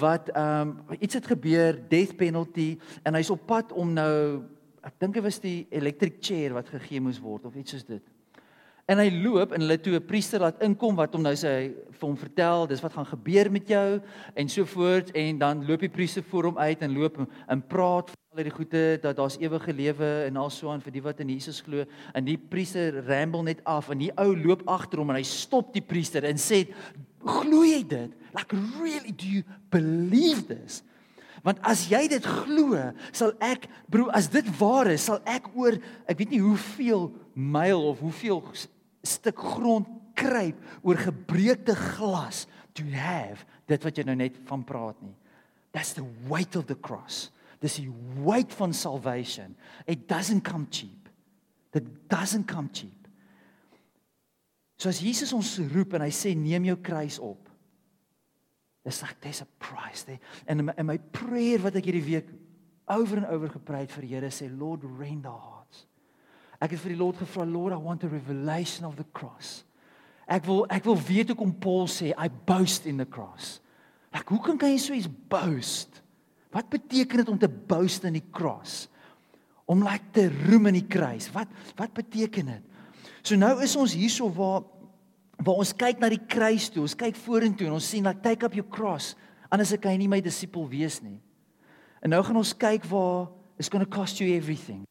wat 0.00 0.28
ehm 0.28 0.68
um, 0.68 1.00
iets 1.00 1.14
het 1.14 1.26
gebeur, 1.26 1.80
death 1.88 2.16
penalty 2.16 2.76
en 3.04 3.14
hy's 3.14 3.30
op 3.30 3.46
pad 3.46 3.72
om 3.72 3.94
nou 3.94 4.44
ek 4.86 5.00
dink 5.02 5.16
dit 5.18 5.24
was 5.24 5.40
die 5.42 5.66
electric 5.74 6.20
chair 6.22 6.54
wat 6.54 6.70
gegee 6.70 7.02
moes 7.02 7.18
word 7.22 7.48
of 7.48 7.56
iets 7.58 7.74
soos 7.74 7.86
dit. 7.88 8.04
En 8.86 9.00
hy 9.02 9.08
loop 9.10 9.50
en 9.50 9.64
hulle 9.64 9.80
toe 9.82 9.96
'n 9.98 10.06
priester 10.06 10.38
laat 10.38 10.62
inkom 10.62 10.94
wat 10.94 11.12
hom 11.12 11.22
nou 11.22 11.34
sê 11.34 11.74
vir 11.74 12.06
hom 12.06 12.16
vertel 12.16 12.68
dis 12.70 12.82
wat 12.82 12.92
gaan 12.94 13.08
gebeur 13.08 13.50
met 13.50 13.66
jou 13.66 14.00
en 14.36 14.48
so 14.48 14.64
voort 14.64 15.10
en 15.10 15.38
dan 15.38 15.66
loop 15.66 15.80
die 15.80 15.90
priester 15.90 16.22
voor 16.22 16.44
hom 16.44 16.58
uit 16.58 16.82
en 16.82 16.94
loop 16.94 17.18
en 17.48 17.62
praat 17.62 18.14
al 18.36 18.44
die 18.44 18.50
goeie 18.50 19.00
dat 19.02 19.16
daar's 19.16 19.40
ewige 19.40 19.72
lewe 19.72 20.26
en 20.28 20.36
also 20.36 20.70
aan 20.70 20.80
vir 20.80 20.92
die 20.92 21.02
wat 21.02 21.20
in 21.20 21.28
Jesus 21.28 21.60
glo. 21.60 21.84
En 22.14 22.24
die 22.24 22.38
priester 22.38 23.02
ramble 23.08 23.42
net 23.42 23.60
af 23.64 23.90
en 23.90 23.98
die 23.98 24.12
ou 24.16 24.36
loop 24.36 24.62
agter 24.68 24.98
hom 24.98 25.10
en 25.10 25.16
hy 25.16 25.24
stop 25.24 25.72
die 25.74 25.82
priester 25.82 26.22
en 26.22 26.36
sê 26.36 26.68
glo 27.24 27.64
jy 27.64 27.82
dit? 27.82 28.12
Like 28.36 28.54
really 28.78 29.10
do 29.10 29.26
you 29.26 29.42
believe 29.70 30.46
this 30.46 30.84
want 31.46 31.60
as 31.66 31.86
jy 31.88 32.02
dit 32.10 32.24
glo 32.26 32.80
sal 33.14 33.32
ek 33.44 33.68
bro 33.90 34.10
as 34.16 34.26
dit 34.32 34.46
waar 34.58 34.90
is 34.90 35.06
sal 35.06 35.22
ek 35.30 35.46
oor 35.54 35.78
ek 36.10 36.18
weet 36.18 36.34
nie 36.34 36.42
hoeveel 36.42 37.08
myl 37.34 37.86
of 37.92 38.02
hoeveel 38.02 38.42
stuk 39.06 39.38
grond 39.54 39.86
kruip 40.16 40.58
oor 40.82 40.98
gebreekte 40.98 41.76
glas 41.76 42.46
to 42.74 42.84
have 42.92 43.44
dit 43.68 43.82
wat 43.84 43.98
jy 43.98 44.04
nou 44.06 44.16
net 44.18 44.36
van 44.48 44.62
praat 44.66 44.98
nie. 45.04 45.14
That's 45.74 45.92
the 45.96 46.06
weight 46.30 46.56
of 46.56 46.66
the 46.70 46.76
cross. 46.76 47.30
Dis 47.60 47.78
die 47.80 47.90
weight 48.24 48.52
van 48.56 48.72
salvation. 48.76 49.56
It 49.86 50.06
doesn't 50.08 50.44
come 50.44 50.68
cheap. 50.70 51.08
It 51.74 52.08
doesn't 52.08 52.46
come 52.48 52.70
cheap. 52.72 52.92
So 54.78 54.88
as 54.88 55.00
Jesus 55.00 55.32
ons 55.36 55.56
roep 55.72 55.96
en 55.96 56.04
hy 56.04 56.12
sê 56.12 56.34
neem 56.36 56.68
jou 56.70 56.76
kruis 56.84 57.18
op 57.20 57.45
dis 58.86 59.02
like 59.02 59.18
there's 59.20 59.42
a 59.42 59.48
price 59.58 60.06
there 60.06 60.22
and 60.46 60.62
in 60.62 60.70
my, 60.70 60.74
in 60.78 60.86
my 60.86 60.98
prayer 61.12 61.58
wat 61.64 61.76
ek 61.76 61.90
hierdie 61.90 62.06
week 62.06 62.30
oor 62.86 63.18
en 63.18 63.26
oor 63.26 63.50
gepreek 63.50 63.90
vir 63.90 64.06
die 64.06 64.14
Here 64.14 64.30
sê 64.30 64.46
lord 64.46 64.86
rend 65.00 65.26
our 65.26 65.42
hearts 65.42 65.86
Ek 66.62 66.72
het 66.72 66.80
vir 66.80 66.94
die 66.94 67.00
Lord 67.00 67.20
gevra, 67.20 67.44
Lord, 67.44 67.74
I 67.74 67.80
want 67.80 68.04
a 68.06 68.08
revelation 68.08 68.86
of 68.88 68.96
the 68.96 69.04
cross. 69.16 69.62
Ek 70.26 70.46
wil 70.48 70.64
ek 70.72 70.86
wil 70.88 70.98
weet 70.98 71.30
hoe 71.30 71.38
kom 71.38 71.52
Paul 71.62 71.86
sê 71.90 72.10
I 72.16 72.26
boast 72.48 72.88
in 72.88 72.98
the 73.02 73.06
cross. 73.06 73.60
Ek 74.16 74.32
hoe 74.32 74.40
kan 74.42 74.58
jy 74.64 74.78
so 74.80 74.96
iets 74.96 75.10
boast? 75.30 76.00
Wat 76.54 76.70
beteken 76.72 77.20
dit 77.20 77.30
om 77.30 77.38
te 77.38 77.50
boast 77.50 78.06
in 78.08 78.16
die 78.16 78.24
kruis? 78.32 78.86
Om 79.68 79.84
like 79.84 80.08
te 80.16 80.26
roem 80.46 80.70
in 80.72 80.80
die 80.80 80.88
kruis. 80.88 81.28
Wat 81.34 81.50
wat 81.78 81.92
beteken 81.94 82.54
dit? 82.54 82.64
So 83.26 83.36
nou 83.38 83.52
is 83.62 83.76
ons 83.78 83.94
hierso 83.98 84.30
waar 84.32 84.64
waar 85.36 85.60
ons 85.62 85.72
kyk 85.76 86.00
na 86.00 86.08
die 86.12 86.22
kruis 86.22 86.68
toe. 86.72 86.82
Ons 86.86 86.96
kyk 86.98 87.16
vorentoe 87.26 87.68
en 87.68 87.76
ons 87.78 87.90
sien 87.92 88.04
like 88.04 88.22
take 88.24 88.46
up 88.46 88.56
your 88.56 88.68
cross. 88.68 89.14
Anders 89.50 89.74
kan 89.80 89.94
jy 89.94 90.04
nie 90.04 90.10
my 90.10 90.20
disipel 90.24 90.66
wees 90.68 91.00
nie. 91.04 91.20
En 92.02 92.12
nou 92.12 92.22
gaan 92.24 92.38
ons 92.38 92.54
kyk 92.56 92.86
waar 92.90 93.28
it's 93.58 93.68
going 93.68 93.84
to 93.84 93.90
cost 93.90 94.20
you 94.20 94.34
everything. 94.34 94.84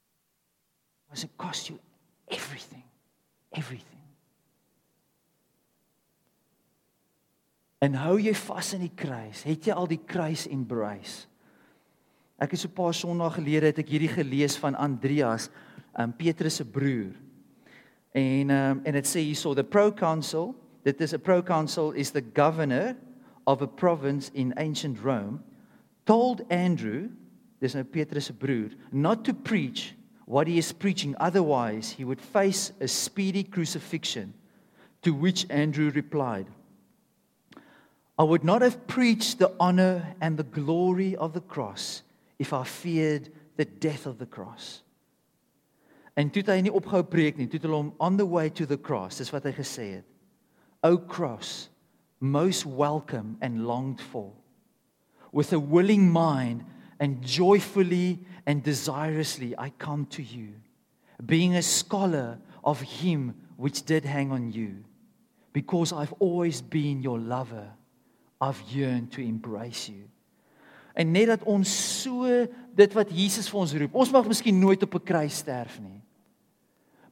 What's 1.07 1.23
it 1.23 1.35
cost 1.37 1.69
you 1.69 1.79
everything? 2.27 2.83
Everything. 3.51 4.01
En 7.83 7.93
hou 8.01 8.17
jy 8.19 8.33
vas 8.47 8.73
in 8.73 8.85
die 8.87 8.95
kruis? 8.95 9.43
Het 9.45 9.69
jy 9.69 9.75
al 9.75 9.87
die 9.87 10.01
kruis 10.01 10.47
embrace? 10.49 11.27
Ek 12.41 12.51
het 12.51 12.59
so 12.59 12.67
'n 12.67 12.75
paar 12.75 12.93
Sondae 12.93 13.31
gelede 13.31 13.67
het 13.67 13.79
ek 13.79 13.89
hierdie 13.89 14.11
gelees 14.11 14.57
van 14.57 14.75
Andreas, 14.75 15.49
um 15.97 16.11
Petrus 16.11 16.55
se 16.55 16.65
broer. 16.65 17.15
En 18.15 18.49
um 18.49 18.81
en 18.85 18.93
dit 18.93 19.03
sê 19.03 19.19
hierso 19.19 19.53
the 19.53 19.63
proconsul, 19.63 20.55
that 20.83 21.01
is 21.01 21.13
a 21.13 21.19
proconsul 21.19 21.91
is 21.91 22.11
the 22.11 22.21
governor 22.21 22.95
of 23.45 23.61
a 23.61 23.67
province 23.67 24.31
in 24.33 24.53
ancient 24.57 25.03
Rome, 25.03 25.43
told 26.05 26.41
Andrew, 26.49 27.09
dis 27.59 27.75
nou 27.75 27.83
Petrus 27.83 28.27
se 28.27 28.33
not 28.91 29.25
to 29.25 29.33
preach 29.33 29.95
what 30.25 30.47
he 30.47 30.57
is 30.57 30.71
preaching 30.71 31.15
otherwise 31.19 31.91
he 31.91 32.05
would 32.05 32.21
face 32.21 32.71
a 32.79 32.87
speedy 32.87 33.43
crucifixion. 33.43 34.33
To 35.01 35.13
which 35.13 35.45
Andrew 35.51 35.91
replied, 35.91 36.47
I 38.17 38.23
would 38.23 38.43
not 38.43 38.61
have 38.61 38.87
preached 38.87 39.37
the 39.37 39.51
honor 39.59 40.15
and 40.21 40.37
the 40.37 40.43
glory 40.43 41.15
of 41.15 41.33
the 41.33 41.41
cross 41.41 42.01
if 42.39 42.53
I 42.53 42.63
feared 42.63 43.29
the 43.57 43.65
death 43.65 44.07
of 44.07 44.17
the 44.17 44.25
cross. 44.25 44.81
En 46.15 46.29
toe 46.31 46.41
het 46.45 46.51
hy 46.53 46.61
nie 46.63 46.73
opgehou 46.73 47.03
preek 47.11 47.35
nie, 47.37 47.47
toe 47.51 47.59
het 47.59 47.65
hulle 47.67 47.81
hom 47.81 47.93
on 47.99 48.17
the 48.17 48.27
way 48.27 48.49
to 48.49 48.65
the 48.65 48.79
cross, 48.79 49.19
dis 49.19 49.33
wat 49.35 49.43
hy 49.43 49.51
gesê 49.57 49.87
het. 49.97 50.07
O 50.85 50.95
cross, 50.97 51.69
most 52.23 52.63
welcome 52.65 53.35
and 53.41 53.65
longed 53.67 53.99
for. 53.99 54.31
With 55.35 55.51
a 55.51 55.59
willing 55.59 56.07
mind 56.07 56.63
and 56.99 57.19
joyfully 57.21 58.23
and 58.47 58.63
desirously 58.63 59.53
I 59.59 59.73
come 59.77 60.05
to 60.15 60.23
you, 60.23 60.55
being 61.25 61.55
a 61.55 61.61
scholar 61.61 62.39
of 62.63 62.79
him 62.79 63.35
which 63.57 63.83
did 63.83 64.05
hang 64.05 64.31
on 64.31 64.51
you, 64.51 64.85
because 65.51 65.91
I've 65.91 66.13
always 66.19 66.61
been 66.61 67.01
your 67.01 67.19
lover. 67.19 67.67
I've 68.39 68.61
yearned 68.71 69.11
to 69.13 69.21
embrace 69.21 69.89
you. 69.89 70.07
En 70.95 71.11
net 71.11 71.27
dat 71.27 71.43
ons 71.43 71.67
so 72.01 72.23
dit 72.75 72.93
wat 72.95 73.11
Jesus 73.11 73.49
vir 73.51 73.59
ons 73.59 73.75
roep. 73.75 73.95
Ons 73.99 74.11
mag 74.15 74.27
miskien 74.31 74.59
nooit 74.59 74.83
op 74.83 74.95
'n 74.95 75.03
kruis 75.03 75.37
sterf 75.43 75.79
nie. 75.79 76.04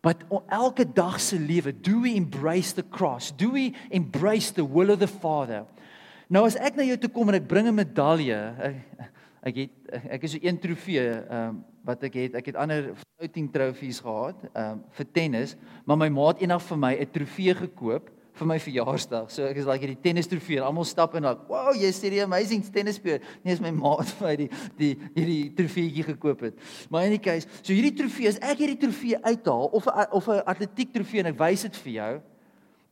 But 0.03 0.25
elke 0.51 0.83
dag 0.83 1.19
se 1.23 1.39
lewe, 1.39 1.71
do 1.71 2.01
we 2.01 2.15
embrace 2.15 2.73
the 2.73 2.83
cross? 2.83 3.31
Do 3.31 3.51
we 3.55 3.73
embrace 3.89 4.51
the 4.51 4.65
will 4.65 4.91
of 4.91 4.99
the 4.99 5.07
Father? 5.07 5.63
Nou 6.27 6.43
as 6.43 6.57
ek 6.59 6.75
na 6.75 6.83
jou 6.83 6.97
toe 6.99 7.11
kom 7.13 7.31
en 7.31 7.39
ek 7.39 7.47
bring 7.47 7.67
'n 7.67 7.75
medalje, 7.75 8.35
ek, 8.59 8.75
ek 9.43 9.55
het 9.55 9.71
ek 10.17 10.23
is 10.23 10.35
so 10.35 10.39
een 10.41 10.59
trofee 10.59 11.07
ehm 11.07 11.49
um, 11.49 11.63
wat 11.83 12.03
ek 12.03 12.15
het. 12.15 12.35
Ek 12.35 12.47
het 12.51 12.55
ander 12.59 12.91
flouting 12.95 13.47
trofees 13.51 13.99
gehad 14.03 14.35
ehm 14.51 14.71
um, 14.71 14.83
vir 14.91 15.07
tennis, 15.13 15.55
maar 15.85 15.97
my 15.97 16.09
maat 16.09 16.41
eendag 16.41 16.63
vir 16.67 16.77
my 16.77 16.93
'n 16.99 17.11
trofee 17.11 17.55
gekoop 17.55 18.11
vir 18.33 18.49
my 18.49 18.57
verjaarsdag. 18.61 19.29
So 19.31 19.45
ek 19.45 19.59
is 19.61 19.67
like 19.69 19.83
hierdie 19.85 19.99
tennis 20.01 20.29
trofee 20.29 20.57
en 20.57 20.65
almal 20.67 20.87
stap 20.89 21.13
en 21.15 21.23
like, 21.23 21.45
"Wow, 21.49 21.73
jy's 21.73 22.01
hierdie 22.01 22.23
amazing 22.23 22.63
tennis 22.63 22.95
speler." 22.95 23.21
Nee, 23.43 23.53
is 23.53 23.61
my 23.61 23.71
maat 23.71 24.09
vir 24.17 24.27
my 24.27 24.35
die 24.35 24.49
die 24.77 24.97
hierdie 25.15 25.53
trofeetjie 25.55 26.03
gekoop 26.03 26.41
het. 26.41 26.55
Maar 26.89 27.05
in 27.05 27.11
die 27.11 27.21
case, 27.21 27.47
so 27.61 27.73
hierdie 27.73 27.95
trofee, 27.95 28.27
as 28.27 28.39
ek 28.41 28.57
hierdie 28.57 28.79
trofee 28.79 29.17
uithaal 29.21 29.69
of 29.71 29.87
of 29.87 30.27
'n 30.27 30.41
atletiek 30.45 30.93
trofee 30.93 31.19
en 31.19 31.27
ek 31.27 31.39
wys 31.39 31.61
dit 31.61 31.75
vir 31.75 31.93
jou 31.93 32.21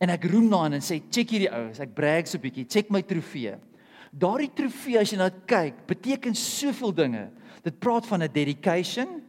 en 0.00 0.10
ek 0.10 0.24
roem 0.24 0.48
daarin 0.50 0.74
en 0.74 0.80
sê, 0.80 1.02
"Check 1.10 1.30
hierdie 1.30 1.52
ouens, 1.52 1.80
ek 1.80 1.94
brag 1.94 2.26
so 2.26 2.38
'n 2.38 2.42
bietjie. 2.42 2.68
Check 2.68 2.90
my 2.90 3.02
trofee." 3.02 3.56
Daardie 4.12 4.50
trofee 4.54 4.98
as 4.98 5.10
jy 5.10 5.16
na 5.16 5.30
dit 5.30 5.46
kyk, 5.46 5.86
beteken 5.86 6.34
soveel 6.34 6.92
dinge. 6.92 7.30
Dit 7.64 7.80
praat 7.80 8.06
van 8.06 8.22
'n 8.22 8.32
dedication, 8.32 9.22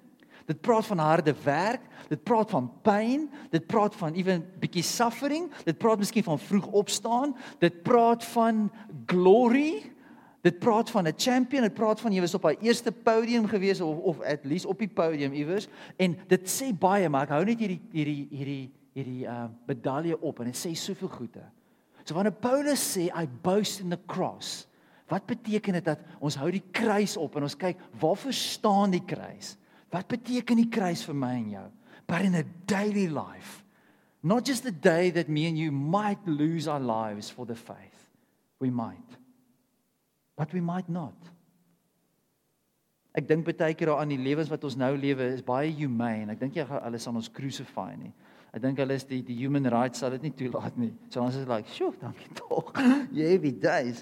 Dit 0.45 0.61
praat 0.61 0.85
van 0.85 0.99
harde 0.99 1.33
werk, 1.43 1.81
dit 2.09 2.23
praat 2.23 2.49
van 2.51 2.67
pyn, 2.83 3.29
dit 3.53 3.65
praat 3.67 3.95
van 3.95 4.13
ewen 4.13 4.43
bietjie 4.59 4.83
suffering, 4.83 5.47
dit 5.63 5.77
praat 5.77 6.01
miskien 6.03 6.25
van 6.25 6.39
vroeg 6.39 6.67
opstaan, 6.67 7.35
dit 7.63 7.83
praat 7.83 8.25
van 8.35 8.67
glory. 9.05 9.91
Dit 10.43 10.59
praat 10.59 10.89
van 10.91 11.07
'n 11.07 11.13
champion, 11.15 11.63
dit 11.63 11.73
praat 11.73 12.01
van 12.01 12.11
jy 12.11 12.19
was 12.19 12.33
op 12.33 12.43
haar 12.43 12.59
eerste 12.59 12.91
podium 12.91 13.47
gewees 13.47 13.81
of 13.81 13.97
of 13.97 14.21
at 14.21 14.43
least 14.43 14.65
op 14.65 14.79
die 14.79 14.87
podium 14.87 15.31
iewers 15.31 15.67
en 15.97 16.17
dit 16.27 16.49
sê 16.49 16.73
baie 16.77 17.09
maar 17.09 17.23
ek 17.23 17.29
hou 17.29 17.45
net 17.45 17.59
hierdie 17.59 17.81
hierdie 17.91 18.27
hierdie 18.29 18.71
hierdie 18.93 19.23
uh 19.25 19.45
medalje 19.65 20.19
op 20.19 20.39
en 20.39 20.45
dit 20.45 20.57
sê 20.57 20.73
soveel 20.75 21.07
goeie. 21.07 21.45
So 22.03 22.15
wanneer 22.15 22.35
Paulus 22.35 22.83
sê 22.83 23.07
I 23.07 23.27
boast 23.41 23.79
in 23.79 23.89
the 23.89 23.99
cross, 24.07 24.67
wat 25.07 25.25
beteken 25.25 25.73
dit 25.73 25.85
dat 25.85 25.99
ons 26.19 26.35
hou 26.35 26.51
die 26.51 26.63
kruis 26.71 27.15
op 27.17 27.35
en 27.35 27.47
ons 27.47 27.55
kyk 27.55 27.79
waarvoor 27.99 28.33
staan 28.33 28.91
die 28.91 29.05
kruis? 29.05 29.55
Wat 29.93 30.09
beteken 30.09 30.57
die 30.57 30.69
kruis 30.73 31.03
vir 31.05 31.17
my 31.17 31.35
en 31.37 31.49
jou? 31.53 31.67
But 32.09 32.25
in 32.25 32.35
a 32.35 32.43
daily 32.65 33.05
life, 33.07 33.61
not 34.23 34.45
just 34.45 34.63
the 34.63 34.73
day 34.73 35.11
that 35.11 35.29
me 35.29 35.45
and 35.47 35.57
you 35.57 35.71
might 35.71 36.25
lose 36.25 36.67
our 36.67 36.81
lives 36.81 37.29
for 37.29 37.45
the 37.45 37.55
faith. 37.55 38.09
We 38.59 38.69
might. 38.69 39.19
But 40.35 40.53
we 40.53 40.61
might 40.61 40.89
not. 40.89 41.17
Ek 43.13 43.27
dink 43.29 43.45
baie 43.45 43.75
keer 43.77 43.91
daaraan 43.91 44.09
die 44.09 44.17
lewens 44.17 44.49
wat 44.49 44.63
ons 44.65 44.77
nou 44.79 44.95
lewe 44.97 45.27
is 45.35 45.43
baie 45.45 45.69
humane. 45.77 46.33
Ek 46.33 46.39
dink 46.41 46.57
jy 46.57 46.65
gaan 46.65 46.81
alles 46.81 47.05
aan 47.07 47.19
ons 47.19 47.29
crucify 47.29 47.91
nie. 47.99 48.09
Ek 48.53 48.61
dink 48.63 48.81
hulle 48.81 48.97
is 48.97 49.05
die 49.09 49.21
die 49.25 49.37
human 49.37 49.69
rights 49.69 50.01
sal 50.01 50.15
dit 50.15 50.25
nie 50.25 50.33
toelaat 50.37 50.77
nie. 50.81 50.89
So 51.13 51.21
ons 51.21 51.37
is 51.37 51.45
like, 51.49 51.69
"Sjoe, 51.69 51.93
dankie 52.01 52.33
tog." 52.37 52.73
Jy 53.17 53.29
heavy 53.35 53.53
days. 53.53 54.01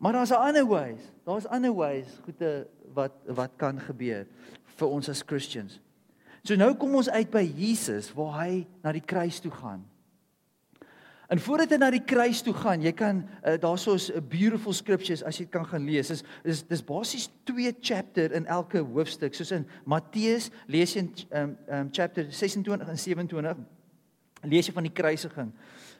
Maar 0.00 0.16
daar's 0.16 0.32
ander 0.32 0.64
ways. 0.64 1.04
Daar's 1.28 1.46
ander 1.46 1.74
ways 1.76 2.08
goede 2.24 2.68
wat 2.96 3.12
wat 3.28 3.52
kan 3.60 3.78
gebeur 3.80 4.24
vir 4.80 4.96
ons 4.96 5.12
as 5.12 5.22
Christians. 5.26 5.78
So 6.44 6.56
nou 6.56 6.72
kom 6.80 6.96
ons 6.96 7.10
uit 7.12 7.30
by 7.32 7.44
Jesus 7.44 8.08
waar 8.16 8.40
hy 8.40 8.52
na 8.84 8.94
die 8.96 9.04
kruis 9.04 9.40
toe 9.44 9.52
gaan. 9.52 9.84
En 11.30 11.38
voordat 11.38 11.70
hy 11.70 11.76
na 11.78 11.92
die 11.94 12.02
kruis 12.02 12.40
toe 12.42 12.54
gaan, 12.58 12.82
jy 12.82 12.90
kan 12.96 13.20
uh, 13.22 13.54
daarsoos 13.62 14.08
'n 14.10 14.24
beautiful 14.28 14.74
scriptures 14.74 15.22
as 15.22 15.38
jy 15.38 15.46
kan 15.46 15.66
gaan 15.66 15.84
lees. 15.86 16.10
Is 16.10 16.24
is 16.42 16.62
dis 16.66 16.82
basies 16.82 17.28
twee 17.44 17.70
chapter 17.80 18.32
in 18.32 18.46
elke 18.46 18.82
hoofstuk. 18.82 19.34
Soos 19.34 19.52
in 19.54 19.66
Matteus 19.84 20.50
lees 20.66 20.94
jy 20.94 21.04
in 21.04 21.12
um, 21.30 21.56
um 21.68 21.90
chapter 21.92 22.26
26 22.32 22.88
en 22.88 22.98
27 22.98 23.56
lees 24.42 24.66
jy 24.66 24.74
van 24.74 24.88
die 24.88 24.92
kruisiging. 24.92 25.52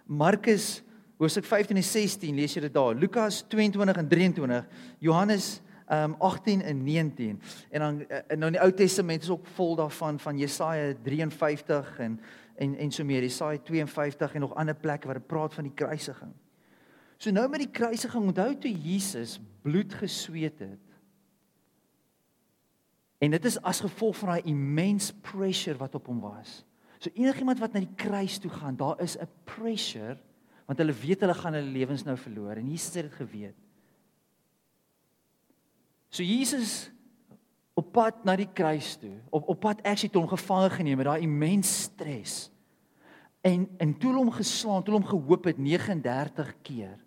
Markus 0.07 0.83
hoofstuk 1.21 1.45
15 1.45 1.77
en 1.77 1.85
16 1.85 2.35
lees 2.35 2.55
jy 2.55 2.61
dit 2.67 2.75
daar. 2.75 2.95
Lukas 2.95 3.45
22 3.49 3.97
en 3.97 4.09
23. 4.09 4.67
Johannes 4.99 5.61
um 5.91 6.15
18 6.19 6.63
en 6.63 6.83
19. 6.85 7.41
En 7.71 7.81
dan 7.81 8.09
eh, 8.09 8.37
nou 8.37 8.47
in 8.47 8.53
die 8.53 8.61
Ou 8.61 8.73
Testament 8.73 9.23
is 9.23 9.31
ook 9.31 9.47
vol 9.47 9.77
daarvan 9.77 10.19
van 10.19 10.39
Jesaja 10.39 10.95
53 11.03 11.99
en 11.99 12.21
en 12.55 12.77
en 12.77 12.91
so 12.91 13.05
meer 13.05 13.23
Jesaja 13.23 13.59
52 13.59 14.35
en 14.35 14.41
nog 14.41 14.55
ander 14.55 14.75
plekke 14.75 15.07
waar 15.07 15.19
dit 15.19 15.27
praat 15.27 15.55
van 15.55 15.65
die 15.65 15.75
kruisiging. 15.75 16.33
So 17.17 17.31
nou 17.31 17.49
met 17.49 17.65
die 17.65 17.71
kruisiging 17.71 18.25
onthou 18.25 18.55
toe 18.57 18.73
Jesus 18.73 19.41
bloed 19.63 19.95
gesweet 19.95 20.59
het. 20.59 20.87
En 23.19 23.31
dit 23.31 23.45
is 23.45 23.63
as 23.63 23.81
gevolg 23.81 24.17
van 24.17 24.29
daai 24.29 24.43
immense 24.49 25.15
pressure 25.21 25.77
wat 25.77 25.95
op 25.95 26.07
hom 26.07 26.21
was. 26.21 26.65
So 26.99 27.11
enigiemand 27.15 27.59
wat 27.59 27.73
na 27.73 27.81
die 27.81 27.97
kruis 27.97 28.39
toe 28.39 28.51
gaan, 28.51 28.77
daar 28.77 29.01
is 29.01 29.17
'n 29.19 29.29
pressure 29.45 30.19
want 30.67 30.79
hulle 30.79 30.93
weet 30.93 31.21
hulle 31.21 31.35
gaan 31.35 31.53
hulle 31.53 31.71
lewens 31.71 32.05
nou 32.05 32.17
verloor 32.17 32.57
en 32.57 32.71
Jesus 32.71 32.95
het 32.95 33.03
dit 33.03 33.15
geweet. 33.15 33.57
So 36.11 36.27
Jesus 36.27 36.91
op 37.79 37.93
pad 37.95 38.25
na 38.27 38.35
die 38.37 38.49
kruis 38.51 38.97
toe, 39.01 39.15
op 39.31 39.47
op 39.49 39.61
pad 39.63 39.83
actually 39.87 40.11
toe 40.13 40.23
hom 40.25 40.33
gevange 40.33 40.73
geneem 40.75 40.99
met 41.01 41.09
daai 41.09 41.27
immens 41.27 41.71
stres. 41.87 42.35
En 43.47 43.69
en 43.81 43.95
toe 43.99 44.13
hom 44.17 44.33
geslaan, 44.35 44.83
toe 44.85 44.99
hom 44.99 45.07
gehoop 45.07 45.47
het 45.49 45.59
39 45.59 46.51
keer. 46.67 46.99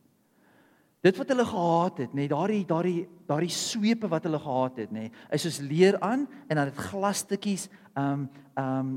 Dit 1.04 1.20
wat 1.20 1.34
hulle 1.34 1.46
gehaat 1.46 1.98
het, 2.00 2.14
nê, 2.16 2.24
nee, 2.24 2.32
daardie 2.32 2.64
daardie 2.66 3.02
daardie 3.28 3.52
swepe 3.52 4.08
wat 4.08 4.24
hulle 4.24 4.40
gehaat 4.40 4.80
het, 4.86 4.94
nê, 4.96 5.10
nee, 5.10 5.26
is 5.36 5.44
soos 5.44 5.60
leer 5.60 6.00
aan 6.00 6.24
en 6.48 6.56
dan 6.56 6.72
het 6.72 6.86
glasstukkies, 6.90 7.68
um 8.00 8.30
um 8.60 8.94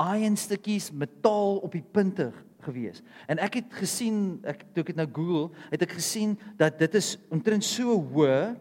iron 0.00 0.36
stukkies 0.36 0.88
metaal 0.90 1.60
op 1.62 1.76
die 1.76 1.84
punte 1.84 2.32
gewees. 2.64 3.02
En 3.30 3.38
ek 3.38 3.60
het 3.60 3.74
gesien, 3.76 4.40
ek 4.48 4.64
toe 4.72 4.82
ek 4.82 4.90
dit 4.94 4.98
nou 4.98 5.06
Google, 5.12 5.66
het 5.70 5.84
ek 5.84 5.92
gesien 6.00 6.38
dat 6.58 6.80
dit 6.80 6.96
is 6.98 7.14
omtrent 7.30 7.66
so 7.66 8.00
hoë 8.00 8.56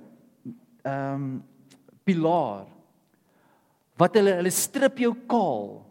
ehm 0.83 1.13
um, 1.13 1.43
pilaar 2.03 2.65
wat 4.01 4.15
hulle 4.17 4.33
hulle 4.39 4.51
strip 4.51 4.97
jou 4.97 5.13
kaal 5.29 5.81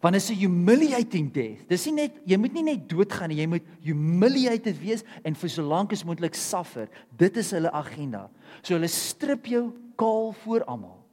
Want 0.00 0.14
is 0.14 0.30
'n 0.30 0.34
humiliating 0.34 1.32
death. 1.32 1.66
Dis 1.66 1.86
nie 1.86 1.94
net 1.94 2.12
jy 2.24 2.36
moet 2.36 2.52
nie 2.52 2.62
net 2.62 2.88
doodgaan 2.88 3.28
nie, 3.28 3.40
jy 3.42 3.46
moet 3.46 3.64
humiliated 3.82 4.78
wees 4.78 5.02
en 5.24 5.34
vir 5.34 5.50
so 5.50 5.62
lank 5.62 5.92
as 5.92 6.04
moontlik 6.04 6.34
suffer. 6.34 6.88
Dit 7.16 7.36
is 7.36 7.50
hulle 7.50 7.72
agenda. 7.72 8.30
So 8.62 8.74
hulle 8.74 8.88
strip 8.88 9.46
jou 9.46 9.72
kaal 9.96 10.32
voor 10.32 10.64
almal. 10.64 11.04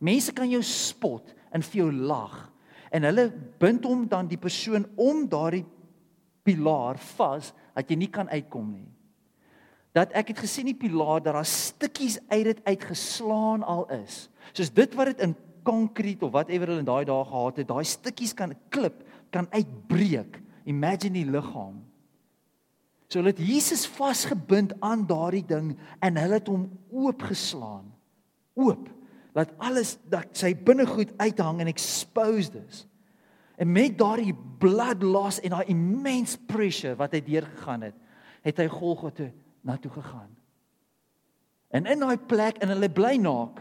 Mense 0.00 0.32
kan 0.32 0.48
jou 0.48 0.62
spot 0.62 1.34
en 1.52 1.62
vir 1.62 1.82
jou 1.82 1.92
lag. 1.92 2.50
En 2.90 3.02
hulle 3.02 3.30
bind 3.58 3.84
hom 3.84 4.08
dan 4.08 4.26
die 4.26 4.38
persoon 4.38 4.86
om 4.96 5.28
daardie 5.28 5.66
pilaar 6.42 6.96
vas 6.96 7.52
dat 7.74 7.90
jy 7.90 7.96
nie 7.96 8.10
kan 8.10 8.28
uitkom 8.28 8.72
nie. 8.72 8.88
Dat 9.96 10.12
ek 10.14 10.32
het 10.32 10.42
gesien 10.44 10.68
die 10.70 10.78
pilaar 10.78 11.18
dat 11.22 11.34
daar 11.34 11.46
stukkies 11.48 12.20
uit 12.30 12.44
dit 12.44 12.60
uitgeslaan 12.64 13.64
al 13.66 13.88
is. 14.04 14.28
Soos 14.52 14.70
dit 14.74 14.94
wat 14.94 15.12
dit 15.12 15.24
in 15.26 15.34
konkrete 15.66 16.24
of 16.24 16.32
whatever 16.32 16.70
hulle 16.70 16.84
in 16.84 16.88
daai 16.88 17.04
dae 17.08 17.24
gehad 17.26 17.58
het, 17.60 17.68
daai 17.68 17.84
stukkies 17.84 18.34
kan 18.36 18.54
klip, 18.72 19.02
kan 19.34 19.48
uitbreek. 19.50 20.38
Imagine 20.70 21.18
die 21.18 21.26
liggaam. 21.26 21.80
So 23.10 23.18
hulle 23.18 23.32
het 23.32 23.42
Jesus 23.42 23.88
vasgebind 23.90 24.76
aan 24.86 25.02
daardie 25.10 25.44
ding 25.46 25.74
en 25.98 26.20
hulle 26.20 26.38
het 26.38 26.48
hom 26.50 26.68
oopgeslaan. 26.94 27.88
Oop. 28.54 28.86
Laat 29.34 29.50
alles 29.62 29.96
dat 30.10 30.30
sy 30.38 30.52
binnegoed 30.54 31.12
uithang 31.18 31.60
en 31.62 31.70
exposed 31.70 32.54
is. 32.62 32.84
En 33.60 33.70
met 33.72 33.98
daardie 33.98 34.34
blood 34.62 35.02
loss 35.02 35.42
en 35.42 35.54
daai 35.54 35.70
immense 35.70 36.38
pressure 36.50 36.96
wat 36.98 37.14
hy 37.14 37.20
deurgegaan 37.26 37.90
het, 37.90 37.98
het 38.46 38.62
hy 38.62 38.66
Golgotha 38.72 39.28
na 39.60 39.76
toe 39.76 39.90
gegaan. 39.90 40.30
En 41.70 41.86
in 41.86 42.02
daai 42.02 42.18
plek 42.18 42.58
en 42.58 42.72
hulle 42.74 42.90
bly 42.90 43.16
naak. 43.22 43.60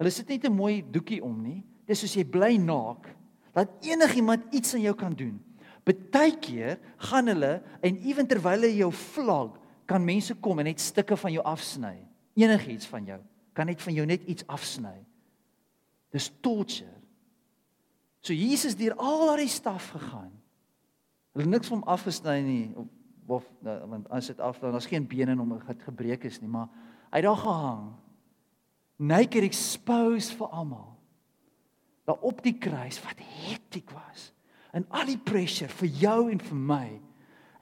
Hulle 0.00 0.10
sit 0.10 0.28
net 0.28 0.44
'n 0.44 0.52
mooi 0.52 0.82
doekie 0.90 1.22
om 1.22 1.42
nie. 1.42 1.64
Dis 1.86 2.00
soos 2.00 2.14
jy 2.14 2.24
bly 2.24 2.56
naak. 2.56 3.08
Laat 3.54 3.70
enigiemand 3.80 4.42
iets 4.50 4.74
aan 4.74 4.80
jou 4.80 4.94
kan 4.94 5.14
doen. 5.14 5.40
Partykeer 5.84 6.78
gaan 6.96 7.26
hulle 7.26 7.62
en 7.80 7.96
ewen 7.96 8.26
terwyl 8.26 8.60
hulle 8.60 8.76
jou 8.76 8.92
vlag, 8.92 9.58
kan 9.86 10.04
mense 10.04 10.34
kom 10.34 10.58
en 10.58 10.64
net 10.64 10.80
stukke 10.80 11.16
van 11.16 11.32
jou 11.32 11.44
afsny. 11.44 12.08
Enigiets 12.34 12.86
van 12.86 13.04
jou 13.04 13.20
kan 13.54 13.66
net 13.66 13.82
van 13.82 13.94
jou 13.94 14.06
net 14.06 14.22
iets 14.26 14.46
afsny. 14.46 15.04
Dis 16.10 16.30
torture. 16.40 16.90
So 18.20 18.32
Jesus 18.32 18.74
deur 18.74 18.96
al 18.96 19.26
daai 19.26 19.48
staf 19.48 19.90
gegaan. 19.94 20.32
Hulle 21.34 21.46
niks 21.46 21.68
van 21.68 21.78
hom 21.78 21.88
afgesny 21.88 22.40
nie 22.42 22.64
of 23.26 23.44
nou, 23.64 23.76
want 23.88 24.08
as 24.10 24.26
dit 24.26 24.40
af 24.40 24.58
dan 24.58 24.74
daar's 24.74 24.90
geen 24.90 25.06
bene 25.08 25.32
in 25.32 25.38
hom 25.40 25.54
wat 25.56 25.82
gebreek 25.86 26.24
is 26.28 26.40
nie, 26.40 26.50
maar 26.50 26.68
hy 27.10 27.20
het 27.20 27.26
daar 27.28 27.40
gehang 27.40 27.84
naked 28.96 29.42
exposed 29.42 30.36
vir 30.38 30.52
almal. 30.54 30.92
Daar 32.04 32.20
op 32.20 32.42
die 32.44 32.54
kruis 32.58 33.00
wat 33.02 33.20
hektiek 33.48 33.90
was. 33.90 34.30
En 34.74 34.86
al 34.94 35.08
die 35.08 35.18
pressure 35.18 35.72
vir 35.80 35.88
jou 36.02 36.18
en 36.30 36.40
vir 36.42 36.58
my. 36.58 36.86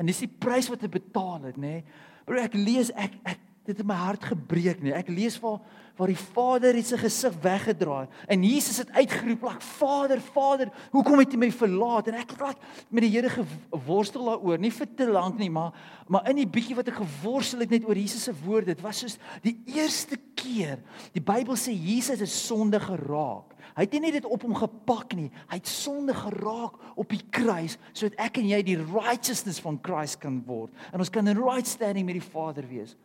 En 0.00 0.08
dis 0.08 0.24
die 0.24 0.30
prys 0.30 0.68
wat 0.72 0.82
hy 0.82 0.90
betaal 0.92 1.48
het, 1.50 1.60
nê? 1.60 1.78
Nee. 1.80 2.10
Bro, 2.26 2.38
ek 2.42 2.54
lees 2.56 2.92
ek 2.98 3.16
ek 3.28 3.40
dit 3.66 3.78
het 3.78 3.86
my 3.86 3.94
hart 3.94 4.24
gebreek. 4.32 4.82
Nee. 4.82 4.94
Ek 4.96 5.10
lees 5.12 5.38
waar 5.42 5.60
waar 5.92 6.08
die 6.08 6.16
Vader 6.16 6.72
het 6.72 6.86
sy 6.88 6.96
gesig 6.96 7.34
weggedraai 7.44 8.06
en 8.32 8.44
Jesus 8.46 8.78
het 8.80 8.90
uitgeroep, 8.96 9.42
"Lak 9.44 9.62
Vader, 9.62 10.20
Vader, 10.20 10.70
hoekom 10.90 11.18
het 11.18 11.34
U 11.34 11.36
my 11.36 11.50
verlaat?" 11.52 12.08
En 12.08 12.14
ek 12.14 12.30
het 12.30 12.40
laat 12.40 12.58
met 12.88 13.02
die 13.02 13.10
Here 13.10 13.28
geworstel 13.28 14.24
daaroor, 14.24 14.58
nie 14.58 14.72
vir 14.72 14.86
te 14.96 15.06
lank 15.06 15.38
nie, 15.38 15.50
maar 15.50 15.72
maar 16.08 16.28
in 16.28 16.36
die 16.36 16.46
bietjie 16.46 16.74
wat 16.74 16.88
ek 16.88 16.94
geworstel 16.94 17.60
het 17.60 17.70
net 17.70 17.84
oor 17.84 17.94
Jesus 17.94 18.22
se 18.22 18.32
woorde, 18.44 18.74
dit 18.74 18.80
was 18.80 18.98
soos 18.98 19.18
die 19.42 19.62
eerste 19.66 20.16
keer. 20.34 20.78
Die 21.12 21.22
Bybel 21.22 21.54
sê 21.54 21.72
Jesus 21.72 22.20
het 22.20 22.28
sonde 22.28 22.80
geraak. 22.80 23.52
Hy 23.76 23.86
het 23.86 23.92
nie 23.92 24.00
net 24.00 24.12
dit 24.12 24.24
op 24.24 24.42
hom 24.42 24.54
gepak 24.54 25.14
nie, 25.14 25.30
hy 25.48 25.56
het 25.56 25.68
sonde 25.68 26.14
geraak 26.14 26.76
op 26.96 27.08
die 27.08 27.22
kruis 27.30 27.78
sodat 27.92 28.18
ek 28.18 28.38
en 28.38 28.48
jy 28.48 28.62
die 28.62 28.76
righteousness 28.76 29.60
van 29.60 29.78
Christ 29.82 30.20
kan 30.20 30.42
word 30.46 30.70
en 30.92 30.98
ons 30.98 31.10
kan 31.10 31.26
in 31.26 31.40
right 31.40 31.66
standing 31.66 32.06
met 32.06 32.14
die 32.14 32.30
Vader 32.32 32.68
wees. 32.68 32.96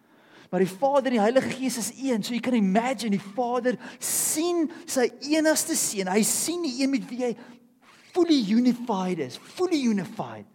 Maar 0.49 0.63
die 0.63 0.69
Vader 0.69 1.11
en 1.11 1.17
die 1.17 1.21
Heilige 1.21 1.49
Gees 1.49 1.77
is 1.77 1.91
een. 1.97 2.23
So 2.23 2.33
jy 2.33 2.41
kan 2.43 2.55
imagine 2.55 3.17
die 3.17 3.23
Vader 3.35 3.75
sien 3.99 4.69
sy 4.87 5.09
enigste 5.33 5.75
seun. 5.75 6.11
Hy 6.11 6.23
sien 6.23 6.63
die 6.63 6.77
een 6.81 6.93
met 6.93 7.07
wie 7.09 7.23
hy 7.25 7.33
fully 8.13 8.39
unified 8.55 9.19
is, 9.23 9.37
fully 9.37 9.81
unified. 9.87 10.47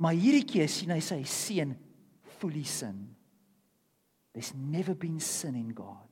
Maar 0.00 0.16
hierdie 0.16 0.44
keer 0.48 0.68
sien 0.70 0.92
hy 0.92 1.00
sy 1.04 1.22
seun 1.28 1.74
fully 2.38 2.64
sin. 2.68 3.08
There's 4.32 4.52
never 4.54 4.94
been 4.94 5.20
sin 5.20 5.56
in 5.58 5.72
God. 5.76 6.06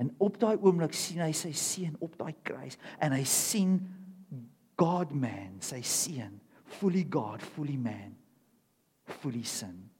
En 0.00 0.10
op 0.18 0.38
daai 0.40 0.56
oomblik 0.56 0.96
sien 0.96 1.20
hy 1.22 1.30
sy 1.36 1.52
seun 1.56 1.94
op 2.02 2.16
daai 2.18 2.34
kruis 2.44 2.78
en 2.98 3.14
hy 3.14 3.22
sien 3.28 3.76
God 4.80 5.12
man, 5.14 5.60
sy 5.62 5.82
seun, 5.86 6.40
fully 6.80 7.04
God, 7.12 7.44
fully 7.44 7.76
man, 7.78 8.16
fully 9.20 9.44
sin. 9.46 9.91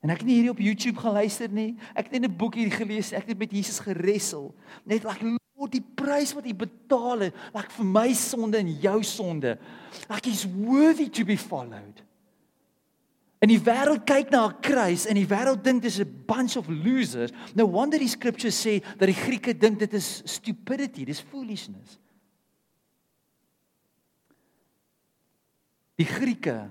En 0.00 0.10
ek 0.10 0.22
het 0.22 0.28
nie 0.28 0.38
hierdie 0.38 0.54
op 0.54 0.62
YouTube 0.62 1.00
geluister 1.02 1.50
nie. 1.50 1.76
Ek 1.94 2.06
het 2.06 2.20
net 2.20 2.30
'n 2.30 2.36
boekie 2.36 2.70
gelees. 2.70 3.12
Ek 3.12 3.26
het 3.26 3.38
met 3.38 3.50
Jesus 3.50 3.78
geressel. 3.78 4.54
Net 4.84 5.04
like 5.04 5.38
Lord, 5.58 5.72
die 5.72 5.82
prys 5.82 6.32
wat 6.34 6.44
hy 6.44 6.54
betaal 6.54 7.18
het, 7.18 7.34
like 7.54 7.72
vir 7.74 7.84
my 7.84 8.12
sonde 8.14 8.58
en 8.58 8.70
jou 8.80 9.02
sonde. 9.02 9.58
Like 10.08 10.28
he's 10.28 10.46
worthy 10.46 11.08
to 11.10 11.24
be 11.24 11.36
followed. 11.36 12.04
En 13.38 13.50
die 13.50 13.60
wêreld 13.62 14.04
kyk 14.06 14.30
na 14.30 14.46
'n 14.48 14.60
kruis 14.60 15.06
en 15.06 15.14
die 15.14 15.26
wêreld 15.26 15.62
dink 15.62 15.82
dis 15.82 15.98
'n 15.98 16.24
bunch 16.26 16.56
of 16.56 16.68
losers. 16.68 17.32
No 17.54 17.66
wonder 17.66 17.98
die 17.98 18.08
scriptures 18.08 18.66
sê 18.66 18.82
dat 18.98 19.06
die 19.06 19.14
Grieke 19.14 19.56
dink 19.56 19.78
dit 19.78 19.92
is 19.92 20.22
stupidity, 20.24 21.04
dis 21.04 21.20
foolishness. 21.20 21.98
Die 25.96 26.06
Grieke 26.06 26.70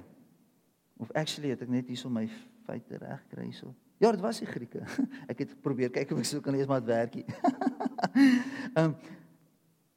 of 0.97 1.11
actually 1.11 1.49
het 1.49 1.61
ek 1.61 1.69
net 1.69 1.87
hier 1.87 1.97
so 1.97 2.09
my 2.09 2.29
feite 2.67 2.99
reg 3.01 3.23
kry 3.31 3.51
so. 3.55 3.73
Ja, 3.97 4.11
dit 4.13 4.21
was 4.21 4.41
die 4.43 4.49
Grieke. 4.49 4.83
Ek 5.31 5.39
het 5.41 5.55
probeer 5.65 5.89
kyk 5.93 6.11
of 6.13 6.21
ek 6.21 6.29
sou 6.29 6.41
kan 6.45 6.53
lees 6.53 6.69
maar 6.69 6.83
dit 6.83 6.91
werkie. 6.91 7.25
Ehm 8.77 8.91
um, 8.91 8.97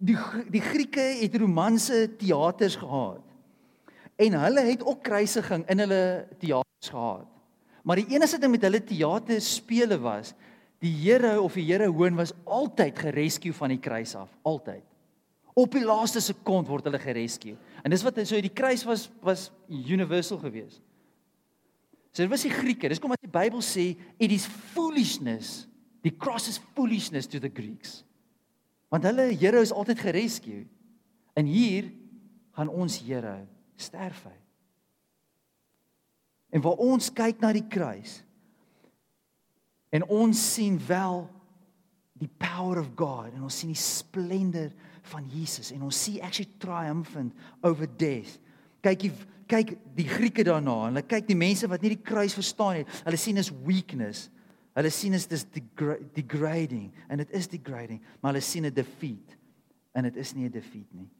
die 0.00 0.16
die 0.48 0.62
Grieke 0.64 1.02
het 1.20 1.35
romanse 1.37 2.06
teaters 2.16 2.78
gehad. 2.80 3.20
En 4.20 4.37
hulle 4.40 4.62
het 4.64 4.85
ook 4.85 5.02
kruisiging 5.04 5.66
in 5.68 5.83
hulle 5.85 6.04
teaters 6.40 6.92
gehad. 6.92 7.28
Maar 7.85 8.00
die 8.00 8.14
enigste 8.14 8.40
ding 8.40 8.54
met 8.54 8.64
hulle 8.64 8.80
teater 8.85 9.40
spele 9.44 9.98
was 10.00 10.33
die 10.80 10.92
Here 11.02 11.35
of 11.40 11.59
die 11.59 11.66
Here 11.68 11.90
hoon 11.92 12.16
was 12.16 12.33
altyd 12.48 12.98
gerescue 12.98 13.52
van 13.52 13.74
die 13.74 13.80
kruis 13.80 14.14
af, 14.16 14.33
altyd. 14.48 14.85
Op 15.52 15.74
die 15.76 15.85
laaste 15.85 16.22
sekond 16.24 16.68
word 16.70 16.87
hulle 16.88 17.00
gerescue. 17.02 17.59
En 17.85 17.92
dis 17.92 18.04
wat 18.06 18.20
so 18.24 18.40
die 18.40 18.52
kruis 18.52 18.87
was 18.88 19.11
was 19.20 19.50
universal 19.68 20.40
geweest. 20.40 20.80
So 22.11 22.25
dit 22.25 22.31
was 22.33 22.44
die 22.46 22.53
Grieke. 22.53 22.90
Dis 22.90 23.01
kom 23.03 23.12
wat 23.12 23.23
die 23.23 23.31
Bybel 23.31 23.62
sê, 23.64 23.92
it 24.18 24.35
is 24.35 24.46
foolishness. 24.75 25.68
The 26.03 26.11
cross 26.11 26.49
is 26.49 26.59
foolishness 26.75 27.29
to 27.31 27.38
the 27.38 27.51
Greeks. 27.53 28.01
Want 28.90 29.07
hulle 29.07 29.31
Here 29.38 29.61
is 29.62 29.73
altyd 29.73 30.03
gerescue. 30.03 30.64
En 31.38 31.46
hier 31.46 31.92
gaan 32.59 32.68
ons 32.68 32.99
Here 33.05 33.44
sterf 33.81 34.25
hy. 34.27 34.37
En 36.51 36.64
waar 36.64 36.83
ons 36.83 37.12
kyk 37.14 37.38
na 37.42 37.53
die 37.55 37.66
kruis 37.70 38.20
en 39.94 40.05
ons 40.11 40.38
sien 40.55 40.77
wel 40.87 41.25
die 42.20 42.31
power 42.42 42.79
of 42.83 42.90
God 42.99 43.31
en 43.33 43.46
ons 43.46 43.57
sien 43.62 43.73
die 43.73 43.81
splendor 43.81 44.70
van 45.12 45.27
Jesus 45.31 45.70
en 45.75 45.87
ons 45.87 46.03
sien 46.05 46.20
actually 46.27 46.51
triumphant 46.62 47.35
over 47.66 47.88
death. 47.99 48.37
Kyk 48.83 49.05
jy 49.05 49.12
kyk 49.51 49.73
die 49.97 50.07
Grieke 50.07 50.45
daarna 50.47 50.77
en 50.87 50.95
hulle 50.95 51.07
kyk 51.11 51.27
die 51.27 51.38
mense 51.38 51.69
wat 51.71 51.83
nie 51.83 51.97
die 51.97 52.05
kruis 52.07 52.37
verstaan 52.38 52.81
nie. 52.81 52.87
Hulle 53.03 53.19
sien 53.19 53.40
is 53.40 53.51
weakness. 53.66 54.29
Hulle 54.79 54.93
sien 54.95 55.16
is 55.19 55.27
dis 55.27 55.45
degrading 56.14 56.93
and 57.09 57.21
it 57.21 57.33
is 57.35 57.49
degrading, 57.51 57.99
maar 58.21 58.33
hulle 58.33 58.45
sien 58.45 58.66
'n 58.66 58.75
defeat 58.75 59.37
en 59.95 60.05
dit 60.05 60.16
is 60.16 60.35
nie 60.35 60.47
'n 60.47 60.53
defeat 60.53 60.87
nie. 60.95 61.11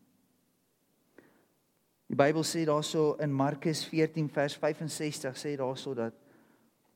Die 2.09 2.17
Bybel 2.17 2.43
sê 2.43 2.65
daarso 2.65 3.17
in 3.21 3.33
Markus 3.33 3.85
14 3.85 4.29
vers 4.29 4.57
65 4.57 5.37
sê 5.37 5.57
daarso 5.57 5.95
dat 5.95 6.15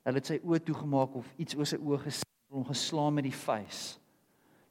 hulle 0.05 0.19
het 0.19 0.27
sy 0.27 0.41
oë 0.43 0.63
toegemaak 0.65 1.15
of 1.15 1.27
iets 1.39 1.55
oor 1.55 1.67
sy 1.67 1.77
oë 1.77 1.99
gesien, 1.99 2.31
hom 2.51 2.65
geslaan 2.65 3.15
met 3.15 3.25
die 3.25 3.35
vuis. 3.35 3.99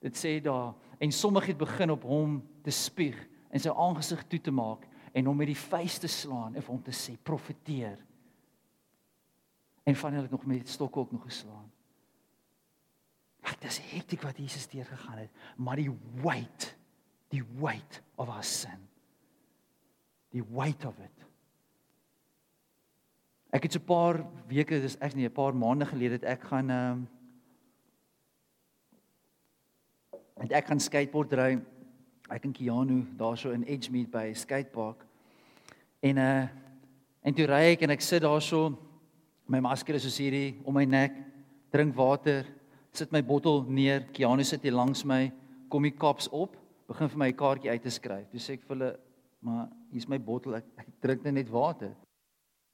Dit 0.02 0.16
sê 0.16 0.42
daar 0.42 0.74
en 1.00 1.12
sommige 1.12 1.48
het 1.48 1.58
begin 1.58 1.92
op 1.92 2.04
hom 2.04 2.42
te 2.64 2.72
spieg 2.72 3.18
en 3.52 3.60
sy 3.60 3.70
aangesig 3.70 4.24
toe 4.28 4.40
te 4.40 4.52
maak 4.52 4.88
en 5.14 5.30
hom 5.30 5.38
met 5.38 5.52
die 5.52 5.60
vuis 5.60 6.00
te 6.02 6.10
slaan 6.10 6.58
en 6.58 6.66
hom 6.66 6.82
te 6.84 6.94
sê 6.96 7.14
profeteer. 7.22 8.00
En 9.84 9.98
van 10.00 10.16
hulle 10.16 10.26
het 10.26 10.34
nog 10.34 10.46
met 10.50 10.70
stokke 10.70 11.00
ook 11.00 11.12
nog 11.12 11.28
geslaan. 11.28 11.70
Wat 13.44 13.60
dis 13.62 13.80
hektiek 13.92 14.24
wat 14.24 14.40
Jesus 14.40 14.68
deur 14.72 14.88
gegaan 14.88 15.26
het, 15.26 15.44
maar 15.58 15.78
die 15.78 15.92
weight, 16.24 16.72
die 17.34 17.44
weight 17.60 18.02
of 18.16 18.30
our 18.30 18.44
sin. 18.44 18.88
Die 20.34 20.44
weight 20.50 20.86
of 20.86 20.98
it. 21.04 21.28
Ek 23.54 23.68
het 23.68 23.74
so 23.74 23.80
'n 23.80 23.86
paar 23.86 24.26
weke, 24.48 24.82
dis 24.82 24.98
ek 24.98 25.14
nie 25.16 25.28
'n 25.28 25.32
paar 25.32 25.56
maande 25.56 25.86
gelede 25.86 26.14
het 26.14 26.24
ek 26.24 26.42
gaan 26.42 26.70
ehm 26.70 26.92
um, 26.92 27.08
En 30.44 30.50
ek 30.50 30.68
gaan 30.68 30.82
skateboard 30.84 31.34
ry. 31.40 31.52
Ek 32.32 32.46
en 32.46 32.54
Keanu 32.54 33.02
daarso 33.18 33.52
in 33.52 33.64
Edgemead 33.64 34.12
by 34.12 34.34
skatepark. 34.34 35.06
En 36.02 36.18
uh 36.18 36.48
en 37.24 37.34
toe 37.34 37.46
ry 37.48 37.72
ek 37.72 37.86
en 37.86 37.94
ek 37.96 38.02
sit 38.04 38.22
daarso 38.22 38.74
my 39.48 39.62
masker 39.64 39.96
is 39.96 40.04
soos 40.04 40.18
hierdie 40.20 40.58
om 40.68 40.76
my 40.76 40.84
nek, 40.84 41.16
drink 41.72 41.96
water, 41.96 42.44
sit 42.92 43.12
my 43.12 43.22
bottel 43.24 43.64
neer, 43.64 44.04
Keanu 44.12 44.44
sit 44.44 44.64
hier 44.64 44.76
langs 44.76 45.06
my, 45.08 45.32
kom 45.72 45.88
die 45.88 45.96
kaps 45.96 46.28
op, 46.32 46.58
begin 46.88 47.10
vir 47.10 47.18
my 47.18 47.30
'n 47.30 47.38
kaartjie 47.38 47.72
uit 47.72 47.82
te 47.82 47.90
skryf. 47.90 48.30
Toe 48.30 48.40
sê 48.40 48.54
ek 48.54 48.64
vir 48.68 48.76
hulle, 48.76 49.00
"Maar 49.42 49.70
hier's 49.92 50.08
my 50.08 50.18
bottel, 50.18 50.56
ek, 50.56 50.66
ek 50.78 50.88
drink 51.02 51.24
net 51.24 51.50
water." 51.50 51.96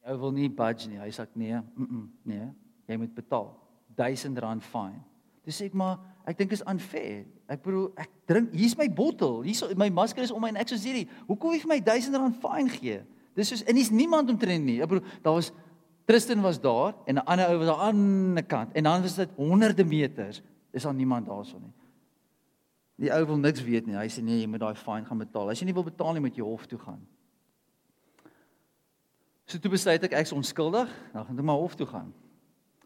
Ou 0.07 0.17
wil 0.17 0.31
nie 0.31 0.49
budge 0.49 0.87
nie. 0.89 0.97
Hy 0.97 1.09
sê 1.09 1.27
nee, 1.35 1.53
mm 1.53 1.87
-mm, 1.87 2.09
nee, 2.25 2.49
jy 2.87 2.97
moet 2.97 3.15
betaal. 3.15 3.55
R1000 3.97 4.61
fine. 4.61 5.03
Dis 5.43 5.61
sê 5.61 5.65
ek 5.65 5.73
maar 5.73 5.99
ek 6.29 6.37
dink 6.37 6.53
is 6.53 6.63
unfair. 6.69 7.23
Ek 7.49 7.63
bedoel 7.65 7.87
ek 7.99 8.11
drink 8.29 8.53
hier's 8.53 8.77
my 8.77 8.87
bottel. 8.89 9.41
Hier's 9.45 9.63
my 9.77 9.89
masker 9.93 10.25
is 10.25 10.33
om 10.33 10.43
my 10.43 10.51
en 10.53 10.61
ek 10.61 10.69
sê 10.71 10.77
hierdie. 10.83 11.07
Hoekom 11.27 11.55
jy 11.55 11.63
vir 11.63 11.71
my 11.73 11.79
R1000 11.81 12.37
fine 12.43 12.75
gee? 12.75 12.99
Dis 13.37 13.51
soos 13.53 13.65
en 13.65 13.79
hier's 13.79 13.91
niemand 13.93 14.29
omtrent 14.31 14.65
nie. 14.65 14.79
Ek 14.83 14.91
bedoel 14.91 15.17
daar 15.25 15.39
was 15.39 15.51
Tristan 16.09 16.41
was 16.41 16.57
daar 16.61 16.95
en 17.05 17.17
'n 17.17 17.25
ander 17.25 17.49
ou 17.49 17.57
was 17.61 17.69
aan 17.69 17.75
die 17.75 17.85
ander 17.89 18.43
kant 18.43 18.73
en 18.73 18.83
dan 18.83 19.01
was 19.01 19.15
dit 19.15 19.29
honderde 19.35 19.85
meters. 19.85 20.41
Is 20.71 20.83
daar 20.83 20.93
niemand 20.93 21.27
daarso 21.27 21.57
nie. 21.59 21.73
Die 22.99 23.11
ou 23.13 23.25
wil 23.25 23.37
niks 23.37 23.63
weet 23.63 23.85
nie. 23.85 23.95
Hy 23.95 24.07
sê 24.07 24.21
nee, 24.21 24.41
jy 24.41 24.47
moet 24.47 24.59
daai 24.59 24.75
fine 24.75 25.05
gaan 25.05 25.17
betaal. 25.17 25.49
As 25.49 25.59
jy 25.59 25.65
nie 25.65 25.73
wil 25.73 25.83
betaal 25.87 26.13
nie, 26.13 26.21
moet 26.21 26.35
jy 26.35 26.43
hof 26.43 26.65
toe 26.67 26.79
gaan. 26.79 26.99
So 29.45 29.57
toe 29.57 29.71
besluit 29.71 30.03
ek 30.03 30.13
ek's 30.19 30.33
onskuldig, 30.35 30.89
dan 31.13 31.25
gaan 31.25 31.39
ek 31.39 31.45
maar 31.47 31.61
hof 31.61 31.77
toe 31.79 31.87
gaan. 31.89 32.11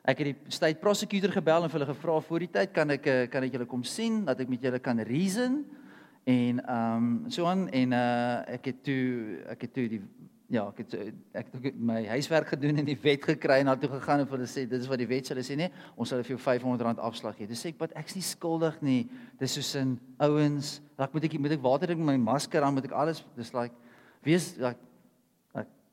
Ek 0.03 0.19
het 0.19 0.33
die 0.33 0.51
state 0.51 0.81
prosecutor 0.83 1.31
gebel 1.31 1.63
en 1.63 1.71
vir 1.71 1.79
hulle 1.79 1.93
gevra 1.93 2.17
voor 2.25 2.43
die 2.43 2.51
tyd 2.51 2.73
kan 2.75 2.91
ek 2.91 3.05
eh, 3.07 3.21
kan 3.31 3.45
ek 3.45 3.53
julle 3.55 3.67
kom 3.71 3.85
sien 3.87 4.25
dat 4.27 4.41
ek 4.43 4.51
met 4.51 4.65
julle 4.65 4.81
kan 4.83 4.99
reason 5.07 5.61
en 6.27 6.59
ehm 6.59 7.07
um, 7.07 7.31
so 7.31 7.47
aan 7.47 7.69
en 7.71 7.95
uh 7.95 8.43
ek 8.57 8.67
het 8.71 8.83
toe 8.83 9.39
ek 9.55 9.63
het 9.63 9.73
toe 9.73 9.87
die 9.95 10.01
ja, 10.51 10.65
ek 10.67 10.83
het 10.83 11.15
ek 11.39 11.55
het 11.55 11.79
my 11.79 12.03
huiswerk 12.11 12.51
gedoen 12.51 12.83
en 12.83 12.91
die 12.91 12.99
wet 12.99 13.23
gekry 13.23 13.61
en 13.63 13.71
na 13.71 13.77
toe 13.79 13.93
gegaan 13.95 14.25
en 14.25 14.27
vir 14.27 14.41
hulle 14.41 14.51
sê 14.51 14.67
dit 14.67 14.79
is 14.79 14.91
wat 14.91 14.99
die 14.99 15.07
wet 15.07 15.23
sê 15.23 15.37
hulle 15.37 15.47
sê 15.47 15.57
nee, 15.57 15.71
ons 15.95 16.11
sal 16.11 16.19
vir 16.19 16.35
jou 16.35 16.41
R500 16.41 16.99
afslag 16.99 17.39
gee. 17.39 17.47
Dis 17.47 17.63
sê 17.63 17.71
ek, 17.71 17.79
"Wat 17.79 17.95
ek's 17.95 18.15
nie 18.15 18.27
skuldig 18.27 18.81
nie. 18.81 19.09
Dis 19.39 19.55
soos 19.55 19.75
in 19.75 19.99
ouens, 20.19 20.81
ek 20.99 21.13
moet 21.13 21.23
ek 21.23 21.39
moet 21.39 21.55
ek 21.55 21.63
water 21.63 21.87
drink 21.87 22.03
met 22.03 22.19
my 22.19 22.31
masker 22.31 22.61
aan, 22.61 22.73
moet 22.73 22.85
ek 22.85 22.91
alles 22.91 23.23
dis 23.37 23.53
like 23.53 23.73
wees 24.21 24.57
like 24.57 24.79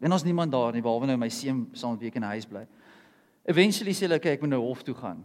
En 0.00 0.12
ons 0.12 0.24
niemand 0.24 0.52
daar 0.52 0.72
nie 0.72 0.80
behalwe 0.80 1.06
nou 1.10 1.16
my 1.20 1.28
seun 1.28 1.66
saam 1.76 1.92
met 1.92 2.06
week 2.06 2.14
in 2.16 2.24
die 2.24 2.32
huis 2.32 2.46
bly. 2.48 2.62
Eventually 3.44 3.94
sê 3.96 4.06
hulle 4.06 4.20
okay, 4.20 4.36
ek 4.36 4.44
moet 4.44 4.52
nou 4.52 4.62
hof 4.66 4.84
toe 4.86 4.94
gaan. 4.94 5.24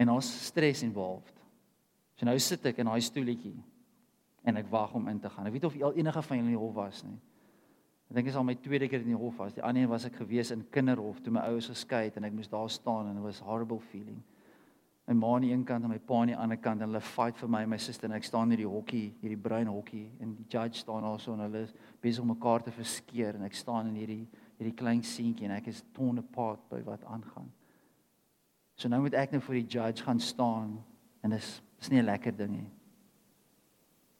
En 0.00 0.10
ons 0.16 0.30
stres 0.46 0.82
involved. 0.86 1.36
So 2.18 2.26
nou 2.26 2.34
sit 2.42 2.64
ek 2.70 2.80
in 2.82 2.90
daai 2.90 3.04
stoeltjie 3.04 3.56
en 4.44 4.60
ek 4.60 4.68
wag 4.72 4.94
om 4.96 5.08
in 5.12 5.20
te 5.20 5.30
gaan. 5.30 5.48
Ek 5.48 5.56
weet 5.56 5.68
of 5.68 5.78
al 5.80 5.96
enige 5.98 6.22
van 6.26 6.38
julle 6.38 6.50
in 6.50 6.56
die 6.56 6.60
hof 6.60 6.74
was 6.76 7.02
nie. 7.06 7.16
Ek 8.10 8.18
dink 8.18 8.28
dit 8.28 8.34
is 8.34 8.38
al 8.38 8.46
my 8.46 8.54
tweede 8.60 8.88
keer 8.90 9.02
in 9.02 9.14
die 9.14 9.18
hof 9.18 9.38
was. 9.40 9.54
Die 9.56 9.64
ander 9.64 9.82
een 9.82 9.90
was 9.90 10.04
ek 10.08 10.20
gewees 10.20 10.52
in 10.54 10.66
kinderhof 10.74 11.22
toe 11.24 11.32
my 11.34 11.46
ouers 11.48 11.70
geskei 11.72 12.06
het 12.08 12.18
en 12.20 12.28
ek 12.28 12.36
moes 12.36 12.52
daar 12.52 12.70
staan 12.70 13.10
en 13.10 13.18
it 13.18 13.24
was 13.24 13.42
horrible 13.44 13.80
feeling 13.92 14.20
my 15.06 15.14
ma 15.14 15.34
aan 15.34 15.44
die 15.44 15.52
een 15.52 15.64
kant 15.64 15.84
en 15.84 15.90
my 15.92 15.98
pa 15.98 16.20
aan 16.22 16.30
die 16.32 16.36
ander 16.36 16.56
kant 16.56 16.80
en 16.80 16.88
hulle 16.88 17.00
fight 17.04 17.36
vir 17.36 17.50
my 17.52 17.60
en 17.66 17.72
my 17.74 17.78
suster 17.78 18.08
en 18.08 18.16
ek 18.16 18.24
staan 18.24 18.52
in 18.54 18.62
die 18.62 18.68
hokkie, 18.68 19.10
hierdie 19.20 19.40
bruin 19.40 19.68
hokkie 19.68 20.06
en 20.22 20.32
die 20.38 20.46
judge 20.48 20.80
staan 20.80 21.04
also 21.04 21.34
en 21.34 21.44
hulle 21.44 21.66
is 21.66 21.74
besig 22.00 22.24
om 22.24 22.32
mekaar 22.32 22.64
te 22.64 22.72
verskeer 22.72 23.36
en 23.36 23.44
ek 23.44 23.58
staan 23.58 23.90
in 23.90 23.98
hierdie 24.00 24.22
hierdie 24.64 24.78
klein 24.80 25.02
seentjie 25.04 25.44
en 25.44 25.58
ek 25.58 25.68
is 25.68 25.82
torn 25.92 26.22
apart 26.22 26.62
by 26.72 26.80
wat 26.86 27.04
aangaan. 27.04 27.50
So 28.80 28.88
nou 28.88 29.02
moet 29.04 29.16
ek 29.18 29.34
net 29.34 29.44
vir 29.44 29.60
die 29.60 29.68
judge 29.76 30.06
gaan 30.06 30.20
staan 30.22 30.78
en 31.22 31.36
dis 31.36 31.60
is 31.80 31.90
nie 31.90 32.00
'n 32.00 32.08
lekker 32.08 32.32
ding 32.32 32.50
nie. 32.50 32.70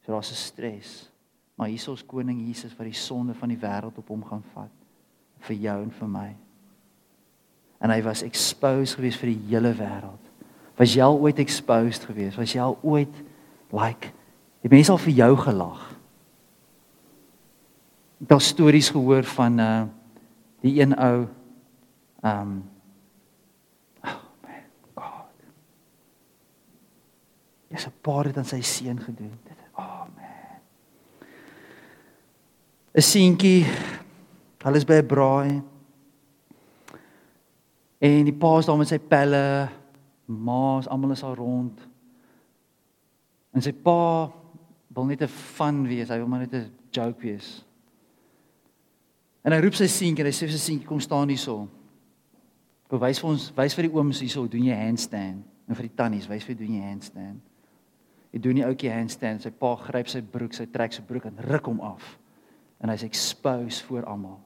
So 0.05 0.11
daar's 0.11 0.31
'n 0.31 0.35
stres. 0.35 1.11
Maar 1.55 1.67
hier 1.67 1.79
is 1.79 1.87
ons 1.87 2.05
koning 2.05 2.47
Jesus 2.47 2.75
wat 2.77 2.85
die 2.85 2.93
sonde 2.93 3.33
van 3.33 3.49
die 3.49 3.57
wêreld 3.57 3.97
op 3.97 4.07
hom 4.07 4.23
gaan 4.23 4.43
vat 4.53 4.71
vir 5.39 5.55
jou 5.55 5.83
en 5.83 5.91
vir 5.91 6.07
my. 6.07 6.35
En 7.81 7.89
hy 7.89 8.01
was 8.01 8.21
exposed 8.21 8.95
geweest 8.95 9.19
vir 9.19 9.29
die 9.29 9.47
hele 9.47 9.73
wêreld. 9.73 10.31
Was 10.77 10.93
jy 10.93 11.01
al 11.01 11.19
ooit 11.19 11.39
exposed 11.39 12.05
geweest? 12.05 12.37
Was 12.37 12.53
jy 12.53 12.61
al 12.61 12.77
ooit 12.83 13.23
like 13.71 14.11
het 14.61 14.71
mense 14.71 14.91
al 14.91 14.97
vir 14.97 15.13
jou 15.13 15.35
gelag? 15.37 15.95
Ek 18.21 18.29
het 18.29 18.41
stories 18.41 18.89
gehoor 18.89 19.23
van 19.23 19.59
uh 19.59 19.85
die 20.65 20.79
een 20.81 20.95
ou 20.97 21.27
um 22.25 22.53
oh 24.01 24.21
my 24.41 24.57
god. 24.97 25.45
Jy's 27.69 27.85
'n 27.85 28.01
paar 28.01 28.25
het 28.25 28.37
aan 28.37 28.49
sy 28.49 28.61
seun 28.61 28.99
gedoen. 28.99 29.37
Dit 29.43 29.61
oh 29.77 30.09
man. 30.15 30.59
'n 32.93 33.01
Seentjie 33.01 33.65
hulle 34.65 34.77
is 34.77 34.89
by 34.89 35.01
'n 35.01 35.07
braai. 35.07 35.61
En 37.97 38.23
die 38.25 38.33
pa 38.33 38.57
is 38.57 38.65
daar 38.65 38.77
met 38.77 38.87
sy 38.87 38.99
pelle 38.99 39.69
ma's 40.25 40.87
almal 40.87 41.11
is 41.11 41.23
al 41.23 41.35
rond. 41.35 41.79
En 43.53 43.61
sy 43.61 43.73
pa 43.73 44.31
wil 44.87 45.05
net 45.05 45.21
'n 45.21 45.27
fun 45.27 45.87
wees, 45.87 46.09
hy 46.09 46.17
wil 46.17 46.27
maar 46.27 46.39
net 46.39 46.53
'n 46.53 46.71
joke 46.89 47.21
wees. 47.21 47.65
En 49.45 49.53
hy 49.53 49.59
roep 49.61 49.77
sy 49.77 49.87
seentjie, 49.91 50.25
hy 50.25 50.33
sê 50.33 50.47
vir 50.47 50.55
sy 50.55 50.61
seentjie 50.63 50.89
kom 50.89 51.01
staan 51.03 51.29
hierso. 51.29 51.67
Bewys 52.89 53.19
vir 53.21 53.29
ons, 53.29 53.49
wys 53.57 53.75
vir 53.77 53.87
die 53.87 53.93
ooms 53.93 54.21
hierso, 54.23 54.47
doen 54.49 54.65
jy 54.65 54.77
handstand. 54.79 55.45
En 55.69 55.77
vir 55.77 55.87
die 55.87 55.97
tannies, 55.97 56.25
wys 56.29 56.45
vir 56.45 56.57
doen 56.57 56.73
jy 56.77 56.87
handstand. 56.87 57.41
Hy 58.33 58.41
doen 58.41 58.57
nie 58.57 58.65
ouetjie 58.65 58.91
handstand, 58.91 59.45
sy 59.45 59.51
pa 59.53 59.75
gryp 59.79 60.09
sy 60.11 60.21
broek, 60.33 60.53
sy 60.57 60.65
trek 60.73 60.93
sy 60.93 61.05
broek 61.05 61.29
en 61.29 61.37
ruk 61.45 61.69
hom 61.69 61.79
af. 61.85 62.03
En 62.81 62.91
hy's 62.91 63.05
exposed 63.05 63.85
voor 63.87 64.09
almal. 64.09 64.41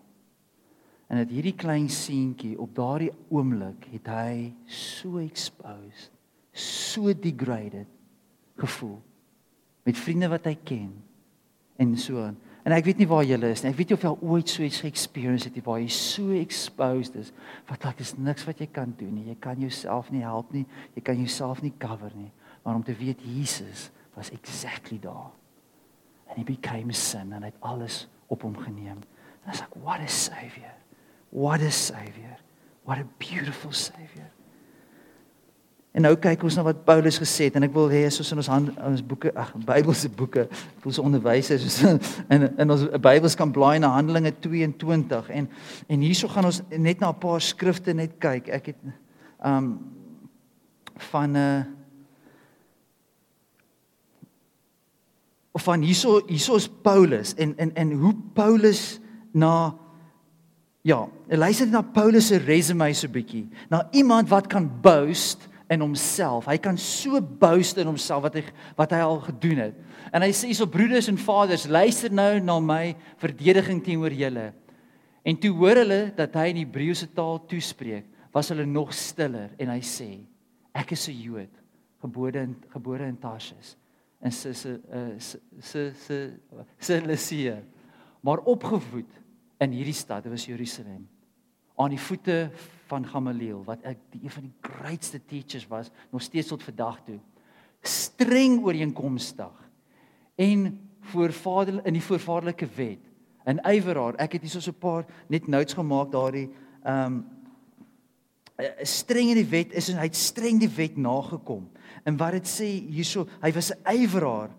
En 1.09 1.23
dat 1.23 1.31
hierdie 1.33 1.55
klein 1.57 1.87
seentjie 1.89 2.53
op 2.61 2.75
daardie 2.77 3.09
oomblik 3.33 3.87
het 3.95 4.11
hy 4.13 4.33
so 4.69 5.17
exposed, 5.23 6.11
so 6.53 7.09
degraded 7.17 7.89
gevoel 8.59 8.99
met 9.87 9.97
vriende 9.97 10.27
wat 10.29 10.45
hy 10.45 10.53
ken 10.67 10.91
en 11.81 11.95
so 11.97 12.21
aan. 12.21 12.37
En 12.67 12.75
ek 12.75 12.89
weet 12.89 12.99
nie 12.99 13.07
waar 13.07 13.23
jy 13.23 13.37
is 13.47 13.63
nie. 13.63 13.71
Ek 13.71 13.77
weet 13.79 13.91
nie 13.91 13.97
of 13.97 14.03
jy 14.03 14.11
ooit 14.33 14.51
so 14.51 14.63
iets 14.65 14.81
ge-experience 14.83 15.47
het 15.47 15.59
waar 15.65 15.79
jy 15.79 15.91
so 15.93 16.35
exposed 16.35 17.15
is 17.19 17.31
wat 17.69 17.85
like 17.87 18.03
is 18.03 18.15
niks 18.17 18.45
wat 18.47 18.59
jy 18.59 18.67
kan 18.67 18.91
doen 18.99 19.13
nie. 19.15 19.29
Jy 19.31 19.37
kan 19.39 19.61
jouself 19.61 20.11
nie 20.11 20.23
help 20.25 20.51
nie. 20.53 20.65
Jy 20.97 21.03
kan 21.07 21.21
jouself 21.21 21.63
nie 21.63 21.73
cover 21.79 22.11
nie. 22.15 22.31
Maar 22.63 22.75
om 22.75 22.83
te 22.83 22.95
weet 22.95 23.23
Jesus 23.23 23.89
was 24.17 24.31
exactly 24.35 24.99
daar. 24.99 25.31
And 26.29 26.37
he 26.37 26.43
became 26.43 26.93
sin 26.93 27.31
en 27.33 27.45
hy 27.45 27.53
het 27.53 27.63
alles 27.65 28.07
op 28.27 28.43
hom 28.45 28.57
geneem. 28.59 28.99
I 29.45 29.49
was 29.49 29.61
like, 29.61 29.79
what 29.81 30.01
a 30.01 30.07
savior. 30.07 30.75
What 31.31 31.61
a 31.61 31.71
savior. 31.71 32.37
What 32.83 32.99
a 32.99 33.07
beautiful 33.17 33.71
savior. 33.71 34.29
En 35.97 36.05
nou 36.05 36.11
kyk 36.21 36.43
ons 36.45 36.55
na 36.59 36.63
wat 36.67 36.83
Paulus 36.85 37.17
gesê 37.17 37.47
het 37.47 37.55
en 37.57 37.65
ek 37.65 37.73
wil 37.73 37.87
hê 37.89 38.03
soos 38.13 38.29
in 38.29 38.41
ons 38.43 38.49
hand 38.51 38.75
ons 38.91 39.01
boeke, 39.01 39.31
ag 39.33 39.55
Bybelse 39.65 40.11
boeke, 40.13 40.45
ons 40.85 40.99
onderwysers 41.01 41.65
soos 41.65 41.79
in 42.35 42.45
in 42.45 42.75
ons 42.75 42.85
Bybels 43.01 43.37
kan 43.39 43.49
blaai 43.53 43.79
na 43.81 43.95
Handelinge 43.95 44.35
22 44.43 45.31
en 45.33 45.49
en 45.89 46.05
hierso 46.05 46.29
gaan 46.29 46.51
ons 46.51 46.61
net 46.69 47.01
na 47.01 47.09
'n 47.09 47.19
paar 47.19 47.41
skrifte 47.41 47.93
net 47.93 48.19
kyk. 48.21 48.53
Ek 48.53 48.71
het 48.73 48.77
um 49.41 49.79
van 51.09 51.33
'n 51.33 51.35
uh, 51.35 51.65
of 55.51 55.63
van 55.63 55.81
hierso 55.81 56.21
hierso 56.27 56.55
is 56.55 56.69
Paulus 56.69 57.33
en 57.33 57.57
en 57.57 57.73
en 57.75 57.91
hoe 57.91 58.15
Paulus 58.33 58.99
na 59.33 59.73
Ja, 60.81 61.09
luister 61.27 61.67
na 61.67 61.81
Paulus 61.81 62.27
se 62.27 62.37
resume 62.37 62.93
so 62.93 63.07
'n 63.07 63.11
bietjie. 63.11 63.49
Na 63.69 63.87
iemand 63.91 64.29
wat 64.29 64.47
kan 64.47 64.69
boast 64.81 65.49
in 65.69 65.83
homself. 65.83 66.47
Hy 66.49 66.57
kan 66.57 66.77
so 66.81 67.21
boast 67.21 67.77
in 67.77 67.87
homself 67.89 68.25
wat 68.25 68.39
hy 68.39 68.43
wat 68.77 68.95
hy 68.95 69.01
al 69.05 69.19
gedoen 69.27 69.63
het. 69.67 69.81
En 70.13 70.25
hy 70.25 70.31
sê 70.33 70.49
hierso 70.49 70.69
broeders 70.69 71.09
en 71.11 71.19
vaders, 71.21 71.67
luister 71.69 72.13
nou 72.13 72.39
na 72.41 72.57
my 72.63 72.95
verdediging 73.21 73.83
teenoor 73.85 74.15
julle. 74.15 74.49
En 75.23 75.37
toe 75.37 75.51
hoor 75.53 75.83
hulle 75.83 76.01
dat 76.17 76.33
hy 76.39 76.47
in 76.53 76.63
Hebreëse 76.63 77.11
taal 77.13 77.37
toespreek, 77.49 78.07
was 78.33 78.49
hulle 78.49 78.65
nog 78.65 78.93
stiller 78.97 79.53
en 79.61 79.69
hy 79.73 79.81
sê: 79.85 80.09
Ek 80.73 80.93
is 80.93 81.07
'n 81.09 81.21
Jood, 81.21 81.53
gebore 82.01 82.41
in 82.41 82.55
gebore 82.73 83.05
in 83.05 83.17
Tarsus 83.17 83.77
in 84.21 84.31
se 84.31 84.53
se 84.53 84.79
se 85.17 85.39
se 85.61 85.93
se 85.99 86.33
Cilicia, 86.77 87.63
maar 88.21 88.37
opgevoed 88.37 89.11
in 89.57 89.71
hierdie 89.71 89.95
stad, 89.95 90.23
dit 90.23 90.31
was 90.31 90.45
Jerusalem, 90.45 91.07
aan 91.79 91.93
die 91.93 91.99
voete 91.99 92.49
van 92.89 93.05
Gamaliel 93.07 93.63
wat 93.67 93.83
ek 93.87 94.01
die 94.13 94.23
een 94.23 94.33
van 94.33 94.47
die 94.47 94.55
grootste 94.65 95.21
teachers 95.25 95.67
was 95.69 95.91
nog 96.11 96.21
steeds 96.25 96.49
tot 96.51 96.63
vandag 96.65 97.01
toe. 97.05 97.19
Streng 97.85 98.59
ooreenkomstig 98.65 99.55
en 100.35 100.79
voorvader 101.11 101.79
in 101.85 101.95
die 101.95 102.03
voorvaderlike 102.03 102.67
wet. 102.75 103.05
'n 103.49 103.61
Yveraar, 103.65 104.15
ek 104.19 104.37
het 104.37 104.41
hier 104.41 104.61
so 104.61 104.71
'n 104.71 104.79
paar 104.79 105.05
net 105.27 105.47
notes 105.47 105.73
gemaak 105.73 106.11
daardie 106.11 106.49
ehm 106.83 107.05
um, 107.05 107.25
streng 108.83 109.29
in 109.29 109.39
die 109.39 109.49
wet 109.49 109.71
is 109.73 109.87
en 109.89 109.97
hy 109.97 110.09
het 110.09 110.15
streng 110.15 110.59
die 110.59 110.71
wet 110.75 110.97
nagekom. 110.97 111.69
En 112.03 112.17
wat 112.17 112.31
dit 112.31 112.47
sê 112.47 112.67
hierso, 112.91 113.27
hy 113.41 113.51
was 113.55 113.71
'n 113.71 113.95
ywerhaar. 113.95 114.49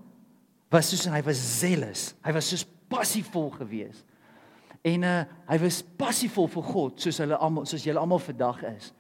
Was 0.70 0.88
soos 0.88 1.06
en 1.06 1.12
hy 1.12 1.22
was 1.22 1.60
zealous. 1.60 2.14
Hy 2.22 2.32
was 2.32 2.48
soos 2.48 2.66
passievol 2.88 3.50
geweest. 3.50 4.04
En 4.86 5.04
uh 5.04 5.18
hy 5.50 5.58
was 5.60 5.82
passievol 5.98 6.46
vir 6.48 6.66
God 6.70 7.02
soos 7.02 7.18
hulle 7.20 7.36
almal 7.36 7.66
soos 7.68 7.84
julle 7.84 8.00
almal 8.00 8.22
vandag 8.22 8.62
is. 8.70 8.92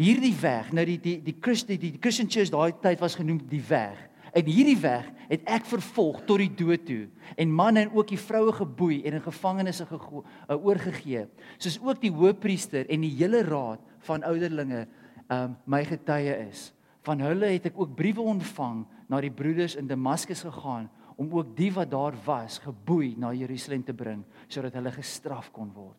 Hierdie 0.00 0.34
weg, 0.40 0.72
nou 0.72 0.84
die 0.88 0.98
die 0.98 1.18
die 1.22 1.36
Christ 1.38 1.68
die, 1.68 1.78
die 1.78 1.98
Christian 2.00 2.30
Church 2.32 2.50
daai 2.50 2.72
tyd 2.82 3.02
was 3.02 3.18
genoem 3.18 3.42
die 3.50 3.62
weg. 3.68 4.00
En 4.32 4.48
hierdie 4.48 4.78
weg 4.80 5.10
het 5.28 5.44
ek 5.52 5.66
vervolg 5.68 6.22
tot 6.28 6.40
die 6.40 6.50
dood 6.56 6.86
toe 6.88 7.04
en 7.36 7.52
manne 7.52 7.84
en 7.84 7.92
ook 7.92 8.08
die 8.14 8.20
vroue 8.20 8.54
geboei 8.56 9.02
en 9.04 9.18
in 9.18 9.24
gevangenisse 9.24 9.84
uh, 9.84 10.22
oorgegee. 10.56 11.26
Soos 11.60 11.76
ook 11.84 12.00
die 12.00 12.12
hoofpriester 12.12 12.88
en 12.88 13.04
die 13.04 13.12
hele 13.18 13.42
raad 13.44 13.84
van 14.08 14.24
ouderlinge 14.24 14.86
um 15.32 15.54
my 15.68 15.84
getuie 15.86 16.32
is. 16.48 16.70
Van 17.04 17.20
hulle 17.20 17.52
het 17.52 17.68
ek 17.70 17.78
ook 17.78 17.94
briewe 17.98 18.24
ontvang 18.32 18.82
na 19.12 19.20
die 19.20 19.32
broeders 19.32 19.76
in 19.76 19.90
Damaskus 19.90 20.44
gegaan 20.48 20.88
om 21.16 21.32
ook 21.32 21.56
die 21.56 21.72
wat 21.72 21.90
daar 21.90 22.16
was 22.24 22.58
geboei 22.58 23.14
na 23.16 23.32
Jerusalem 23.32 23.84
te 23.84 23.94
bring 23.94 24.24
sodat 24.48 24.74
hulle 24.74 24.92
gestraf 24.92 25.50
kon 25.52 25.72
word. 25.74 25.98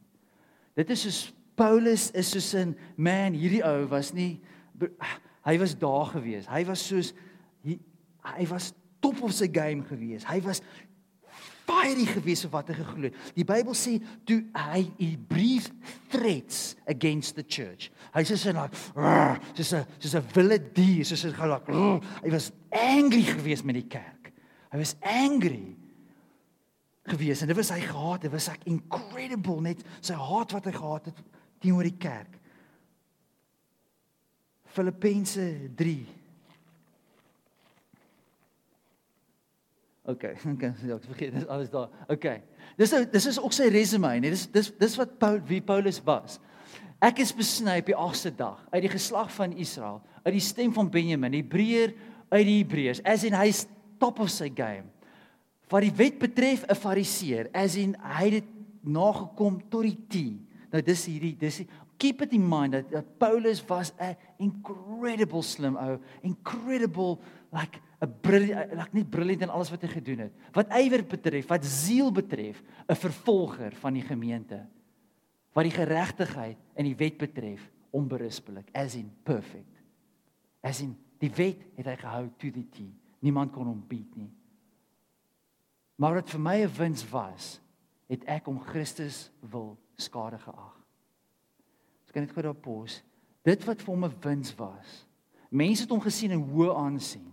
Dit 0.76 0.90
is 0.90 1.02
soos 1.02 1.34
Paulus 1.56 2.10
is 2.18 2.30
soos 2.30 2.54
'n 2.56 2.76
man 2.98 3.34
hierdie 3.34 3.64
ou 3.64 3.88
was 3.88 4.14
nie 4.14 4.42
hy 5.46 5.58
was 5.60 5.76
daar 5.78 6.06
gewees. 6.06 6.48
Hy 6.48 6.64
was 6.66 6.88
soos 6.88 7.14
hy, 7.64 7.80
hy 8.24 8.48
was 8.48 8.74
top 9.00 9.22
of 9.22 9.34
sy 9.34 9.48
game 9.52 9.84
gewees. 9.84 10.24
Hy 10.24 10.40
was 10.42 10.62
fiery 11.64 12.06
gewees 12.06 12.44
of 12.46 12.52
wat 12.56 12.72
hy 12.72 12.78
geglo 12.78 13.10
het. 13.10 13.20
Die 13.36 13.46
Bybel 13.48 13.76
sê 13.78 13.98
toe 14.28 14.42
hy 14.56 14.84
he 14.98 15.16
brief 15.18 15.70
threats 16.12 16.76
against 16.88 17.36
the 17.36 17.44
church. 17.44 17.92
Hy 18.16 18.24
sê 18.28 18.38
sy 18.40 18.56
like 18.56 18.76
soos 19.56 19.74
'n 19.74 19.86
soos 20.00 20.16
'n 20.16 20.28
wilde 20.36 20.60
dier, 20.74 21.06
soos 21.06 21.26
'n 21.26 21.36
like 21.50 21.72
hy 22.24 22.30
was 22.30 22.52
angry 22.72 23.24
gewees 23.24 23.64
met 23.64 23.76
die 23.76 23.88
kerk. 23.88 24.23
Hy 24.74 24.82
was 24.82 24.96
angry 25.06 25.76
gewees 27.14 27.44
en 27.44 27.52
dit 27.52 27.58
was 27.60 27.70
hy 27.74 27.82
gehaat, 27.84 28.26
dit 28.26 28.34
was 28.34 28.50
ek 28.50 28.66
incredible 28.72 29.62
net 29.62 29.84
sy 30.00 30.16
haat 30.18 30.56
wat 30.56 30.70
hy 30.70 30.74
gehad 30.74 31.12
het 31.12 31.22
teenoor 31.62 31.86
die 31.86 32.00
kerk. 32.00 32.40
Filippense 34.74 35.46
3 35.78 35.98
OK, 40.04 40.24
OK, 40.52 40.64
ja, 40.90 40.98
ek 40.98 41.06
vergeet 41.08 41.36
dis 41.38 41.46
alles 41.48 41.70
daar. 41.72 41.92
OK. 42.12 42.26
Dis 42.80 42.92
nou 42.92 43.04
dis 43.08 43.28
is 43.30 43.38
ook 43.40 43.54
sy 43.56 43.70
resume, 43.72 44.10
nee. 44.20 44.34
Dis 44.34 44.50
dis 44.52 44.72
dis 44.76 44.98
wat 45.00 45.14
Paul 45.22 45.40
wie 45.48 45.62
Paulus 45.64 46.02
was. 46.04 46.42
Ek 47.04 47.22
is 47.24 47.32
besny 47.36 47.78
op 47.80 47.88
die 47.88 47.96
8ste 47.96 48.34
dag 48.36 48.60
uit 48.74 48.82
die 48.86 48.92
geslag 48.92 49.32
van 49.36 49.56
Israel, 49.60 50.02
uit 50.26 50.36
die 50.36 50.44
stem 50.44 50.74
van 50.76 50.92
Benjamin, 50.92 51.36
Hebreër 51.40 51.96
uit 52.34 52.46
die 52.48 52.58
Hebreërs. 52.62 53.04
As 53.08 53.24
in 53.28 53.36
hy's 53.38 53.64
top 54.04 54.20
of 54.20 54.32
sy 54.32 54.50
game. 54.52 54.90
Wat 55.72 55.86
die 55.86 55.96
wet 55.96 56.20
betref, 56.20 56.66
'n 56.68 56.76
Fariseer, 56.76 57.50
as 57.54 57.78
in 57.80 57.96
hy 57.96 58.30
het 58.40 58.50
nagekom 58.84 59.62
tot 59.72 59.88
die 59.88 60.00
T. 60.08 60.16
Nou 60.72 60.82
dis 60.82 61.06
hierdie 61.08 61.38
dis 61.38 61.64
keep 61.98 62.22
it 62.22 62.34
in 62.34 62.44
mind 62.44 62.74
that, 62.74 62.90
that 62.92 63.06
Paulus 63.20 63.64
was 63.70 63.94
'n 64.00 64.16
incredible 64.40 65.42
slim 65.42 65.78
ou, 65.78 66.00
incredible 66.22 67.22
like 67.54 67.80
'n 68.02 68.12
brilliant 68.22 68.76
like 68.76 68.94
nie 68.94 69.06
brilliant 69.06 69.44
in 69.44 69.50
alles 69.50 69.72
wat 69.72 69.82
hy 69.82 69.88
gedoen 69.88 70.28
het. 70.28 70.34
Wat 70.54 70.68
ywer 70.76 71.04
betref, 71.04 71.48
wat 71.48 71.64
siel 71.64 72.12
betref, 72.12 72.62
'n 72.90 72.96
vervolger 72.96 73.72
van 73.76 73.94
die 73.94 74.04
gemeente. 74.04 74.66
Wat 75.54 75.64
die 75.64 75.78
geregtigheid 75.78 76.58
en 76.76 76.86
die 76.86 76.98
wet 76.98 77.18
betref, 77.18 77.72
onberispelik, 77.92 78.68
as 78.74 78.96
in 78.96 79.12
perfect. 79.24 79.80
As 80.62 80.82
in 80.82 80.98
die 81.20 81.32
wet 81.32 81.62
het 81.78 81.86
hy 81.86 81.96
gehou 81.96 82.28
to 82.38 82.52
the 82.52 82.66
T. 82.70 83.03
Niemand 83.24 83.54
kon 83.56 83.70
hom 83.70 83.84
beat 83.88 84.16
nie. 84.20 84.32
Maar 85.96 86.20
wat 86.20 86.30
vir 86.30 86.40
my 86.40 86.56
'n 86.64 86.76
wins 86.78 87.04
was, 87.10 87.62
het 88.10 88.24
ek 88.28 88.48
om 88.48 88.60
Christus 88.60 89.32
wil 89.40 89.78
skade 89.96 90.38
geag. 90.38 90.76
Ek 92.08 92.14
kan 92.14 92.24
net 92.24 92.32
gou 92.32 92.44
daar 92.44 92.54
pos. 92.54 93.02
Dit 93.44 93.64
wat 93.66 93.82
vir 93.82 93.94
hom 93.94 94.06
'n 94.06 94.20
wins 94.22 94.56
was. 94.56 95.08
Mense 95.50 95.82
het 95.82 95.90
hom 95.90 96.02
gesien 96.02 96.32
en 96.32 96.44
hoë 96.44 96.76
aansien. 96.76 97.32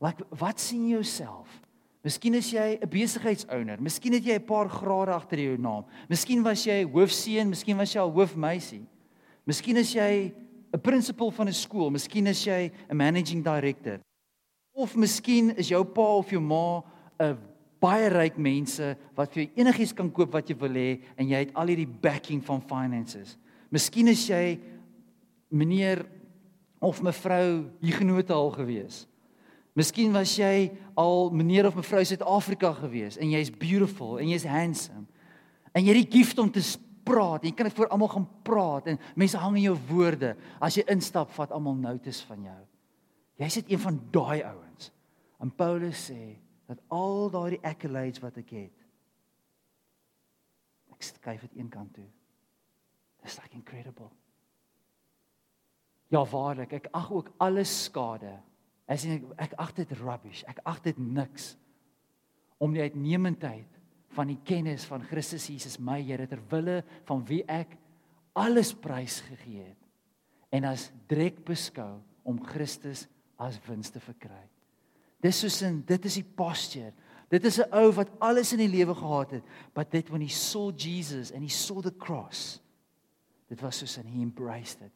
Like 0.00 0.24
wat 0.30 0.60
sien 0.60 0.88
jy 0.88 0.94
jouself? 0.94 1.62
Miskien 2.04 2.34
is 2.34 2.50
jy 2.50 2.78
'n 2.80 2.88
besigheidsouner, 2.88 3.80
miskien 3.80 4.12
het 4.12 4.24
jy 4.24 4.34
'n 4.34 4.46
paar 4.46 4.68
grade 4.68 5.12
agter 5.12 5.38
jou 5.38 5.56
naam. 5.56 5.84
Miskien 6.08 6.42
was 6.42 6.64
jy 6.64 6.84
hoofseun, 6.84 7.48
miskien 7.48 7.76
was 7.76 7.92
jy 7.92 8.00
'n 8.00 8.12
hoofmeisie. 8.12 8.86
Miskien 9.46 9.76
is 9.76 9.92
jy 9.92 10.32
'n 10.72 10.80
principal 10.80 11.30
van 11.30 11.48
'n 11.48 11.52
skool, 11.52 11.90
miskien 11.90 12.26
is 12.26 12.44
jy 12.44 12.70
'n 12.88 12.96
managing 12.96 13.42
director. 13.42 14.00
Of 14.78 14.94
miskien 14.94 15.50
is 15.58 15.72
jou 15.72 15.82
pa 15.90 16.06
of 16.20 16.30
jou 16.30 16.40
ma 16.40 16.84
'n 17.18 17.36
baie 17.82 18.08
ryk 18.10 18.38
mense 18.38 18.96
wat 19.16 19.32
vir 19.32 19.42
jou 19.42 19.50
enigiets 19.58 19.92
kan 19.94 20.10
koop 20.10 20.32
wat 20.32 20.48
jy 20.50 20.56
wil 20.58 20.74
hê 20.74 21.00
en 21.16 21.28
jy 21.28 21.38
het 21.44 21.54
al 21.54 21.66
hierdie 21.66 22.00
backing 22.02 22.42
van 22.44 22.60
finances. 22.60 23.36
Miskien 23.70 24.08
is 24.08 24.26
jy 24.28 24.58
meneer 25.50 26.06
of 26.80 27.02
mevrou 27.02 27.70
Huguenot 27.82 28.30
al 28.30 28.50
gewees. 28.50 29.06
Miskien 29.74 30.12
was 30.12 30.36
jy 30.38 30.70
al 30.96 31.30
meneer 31.30 31.66
of 31.66 31.74
mevrou 31.74 32.04
Suid-Afrika 32.04 32.72
gewees 32.72 33.18
en 33.18 33.30
jy's 33.30 33.50
beautiful 33.50 34.18
en 34.18 34.28
jy's 34.28 34.46
handsome. 34.46 35.06
En 35.74 35.84
jy 35.84 35.94
het 35.94 36.10
die 36.10 36.18
gift 36.18 36.38
om 36.38 36.50
te 36.50 36.62
praat. 37.04 37.44
Jy 37.44 37.52
kan 37.52 37.66
dit 37.68 37.76
voor 37.76 37.90
almal 37.94 38.08
gaan 38.08 38.28
praat 38.42 38.86
en 38.86 38.98
mense 39.16 39.38
hang 39.38 39.56
in 39.56 39.68
jou 39.68 39.76
woorde. 39.88 40.36
As 40.60 40.76
jy 40.78 40.84
instap, 40.90 41.30
vat 41.36 41.52
almal 41.54 41.74
notas 41.78 42.20
van 42.26 42.42
jou. 42.42 42.62
Jy's 43.38 43.60
net 43.60 43.70
een 43.70 43.82
van 43.82 44.00
daai 44.10 44.42
ouens. 44.42 44.67
En 45.38 45.50
Paulus 45.54 46.08
sê 46.10 46.36
dat 46.68 46.80
al 46.92 47.30
daardie 47.32 47.62
accolades 47.62 48.22
wat 48.24 48.40
ek 48.42 48.54
het 48.56 48.84
ek 50.98 51.04
skryf 51.06 51.44
dit 51.46 51.60
een 51.60 51.68
kant 51.70 51.92
toe. 51.94 52.08
Dis 53.22 53.36
like 53.38 53.54
incredible. 53.54 54.08
Ja, 56.10 56.24
waarlik, 56.26 56.72
ek 56.74 56.88
ag 56.96 57.12
ook 57.14 57.28
alles 57.38 57.70
skade 57.84 58.32
As 58.88 59.04
ek 59.04 59.26
ek 59.36 59.56
ag 59.60 59.74
dit 59.76 59.90
rubbish. 60.00 60.40
Ek 60.48 60.62
ag 60.66 60.80
dit 60.86 60.96
niks 60.96 61.52
om 62.58 62.72
die 62.72 62.82
uitnemendheid 62.82 63.76
van 64.16 64.32
die 64.32 64.40
kennis 64.48 64.86
van 64.88 65.04
Christus 65.04 65.46
Jesus 65.52 65.76
my 65.78 66.00
Here 66.00 66.24
ter 66.26 66.40
wille 66.50 66.80
van 67.06 67.20
wie 67.28 67.42
ek 67.44 67.76
alles 68.38 68.72
prys 68.72 69.20
gegee 69.26 69.68
het 69.68 70.56
en 70.56 70.64
as 70.64 70.88
drek 71.10 71.42
beskou 71.44 71.98
om 72.24 72.40
Christus 72.40 73.04
as 73.36 73.60
wins 73.68 73.92
te 73.92 74.00
verkry. 74.00 74.40
Dis 75.20 75.40
soos 75.40 75.62
in 75.66 75.82
dit 75.86 76.04
is 76.04 76.14
die 76.20 76.26
posture. 76.36 76.92
Dit 77.28 77.44
is 77.44 77.58
'n 77.58 77.72
ou 77.72 77.92
wat 77.92 78.10
alles 78.20 78.52
in 78.52 78.58
die 78.58 78.68
lewe 78.68 78.94
gehad 78.94 79.30
het, 79.30 79.44
but 79.74 79.90
dit 79.90 80.08
when 80.08 80.20
he 80.20 80.28
saw 80.28 80.72
Jesus 80.76 81.32
and 81.32 81.42
he 81.42 81.48
saw 81.48 81.80
the 81.80 81.96
cross. 81.96 82.60
Dit 83.48 83.60
was 83.60 83.78
soos 83.78 83.98
in 83.98 84.06
he 84.06 84.20
embraced 84.22 84.80
it. 84.80 84.92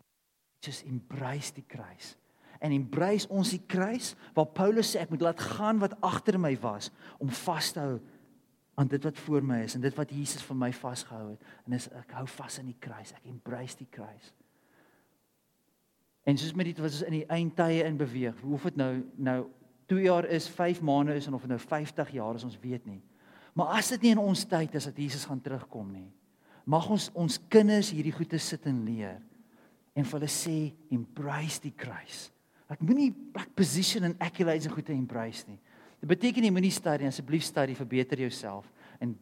Just 0.60 0.84
embrace 0.84 1.52
die 1.52 1.64
kruis 1.66 2.16
en 2.62 2.74
embrace 2.74 3.26
ons 3.32 3.50
die 3.50 3.62
kruis 3.66 4.12
waar 4.36 4.50
Paulus 4.54 4.92
sê 4.92 5.02
ek 5.02 5.10
moet 5.12 5.24
laat 5.26 5.40
gaan 5.56 5.80
wat 5.82 5.96
agter 6.04 6.38
my 6.40 6.52
was 6.62 6.92
om 7.18 7.30
vas 7.42 7.72
te 7.74 7.82
hou 7.82 7.96
aan 8.78 8.88
dit 8.88 9.02
wat 9.04 9.18
voor 9.26 9.42
my 9.44 9.58
is 9.66 9.74
en 9.76 9.82
dit 9.82 9.96
wat 9.98 10.12
Jesus 10.14 10.44
vir 10.46 10.58
my 10.60 10.70
vasgehou 10.74 11.32
het 11.32 11.48
en 11.66 11.76
is 11.76 11.88
ek 11.98 12.14
hou 12.16 12.26
vas 12.36 12.60
aan 12.60 12.70
die 12.70 12.78
kruis 12.86 13.10
ek 13.16 13.26
embrace 13.32 13.80
die 13.80 13.90
kruis 13.90 14.30
en 16.22 16.38
soos 16.38 16.54
met 16.54 16.70
dit 16.70 16.78
wat 16.78 16.94
ons 16.94 17.02
in 17.08 17.18
die 17.18 17.26
eindtye 17.34 17.82
in 17.88 17.98
beweeg 17.98 18.38
hoef 18.46 18.68
dit 18.70 18.78
nou 18.78 18.92
nou 19.18 19.40
2 19.92 20.08
jaar 20.08 20.28
is 20.32 20.48
5 20.56 20.82
maande 20.88 21.16
is 21.20 21.28
en 21.28 21.36
of 21.36 21.44
dit 21.44 21.52
nou 21.52 21.60
50 21.60 22.12
jaar 22.16 22.40
is 22.40 22.48
ons 22.48 22.58
weet 22.64 22.88
nie 22.88 23.00
maar 23.52 23.76
as 23.76 23.92
dit 23.92 24.08
nie 24.08 24.16
in 24.16 24.22
ons 24.22 24.44
tyd 24.48 24.74
is 24.80 24.88
dat 24.88 24.98
Jesus 24.98 25.28
gaan 25.28 25.40
terugkom 25.44 25.92
nie 25.92 26.08
mag 26.64 26.88
ons 26.90 27.10
ons 27.12 27.40
kinders 27.52 27.92
hierdie 27.92 28.14
goeie 28.16 28.40
sit 28.40 28.66
en 28.70 28.84
leer 28.88 29.20
en 29.92 30.06
vir 30.06 30.16
hulle 30.16 30.30
sê 30.32 30.56
embrace 30.94 31.60
die 31.60 31.74
kruis 31.76 32.30
Ek 32.72 32.80
moenie 32.80 33.10
back 33.34 33.50
position 33.58 34.06
en 34.08 34.14
accolades 34.22 34.66
en 34.68 34.72
goede 34.72 34.94
embrace 34.94 35.44
nie. 35.48 35.58
Dit 36.00 36.08
beteken 36.10 36.46
jy 36.46 36.52
moenie 36.54 36.72
studie 36.72 37.08
asseblief 37.08 37.44
studie 37.44 37.76
verbeter 37.76 38.22
jouself 38.24 38.68
en 39.02 39.12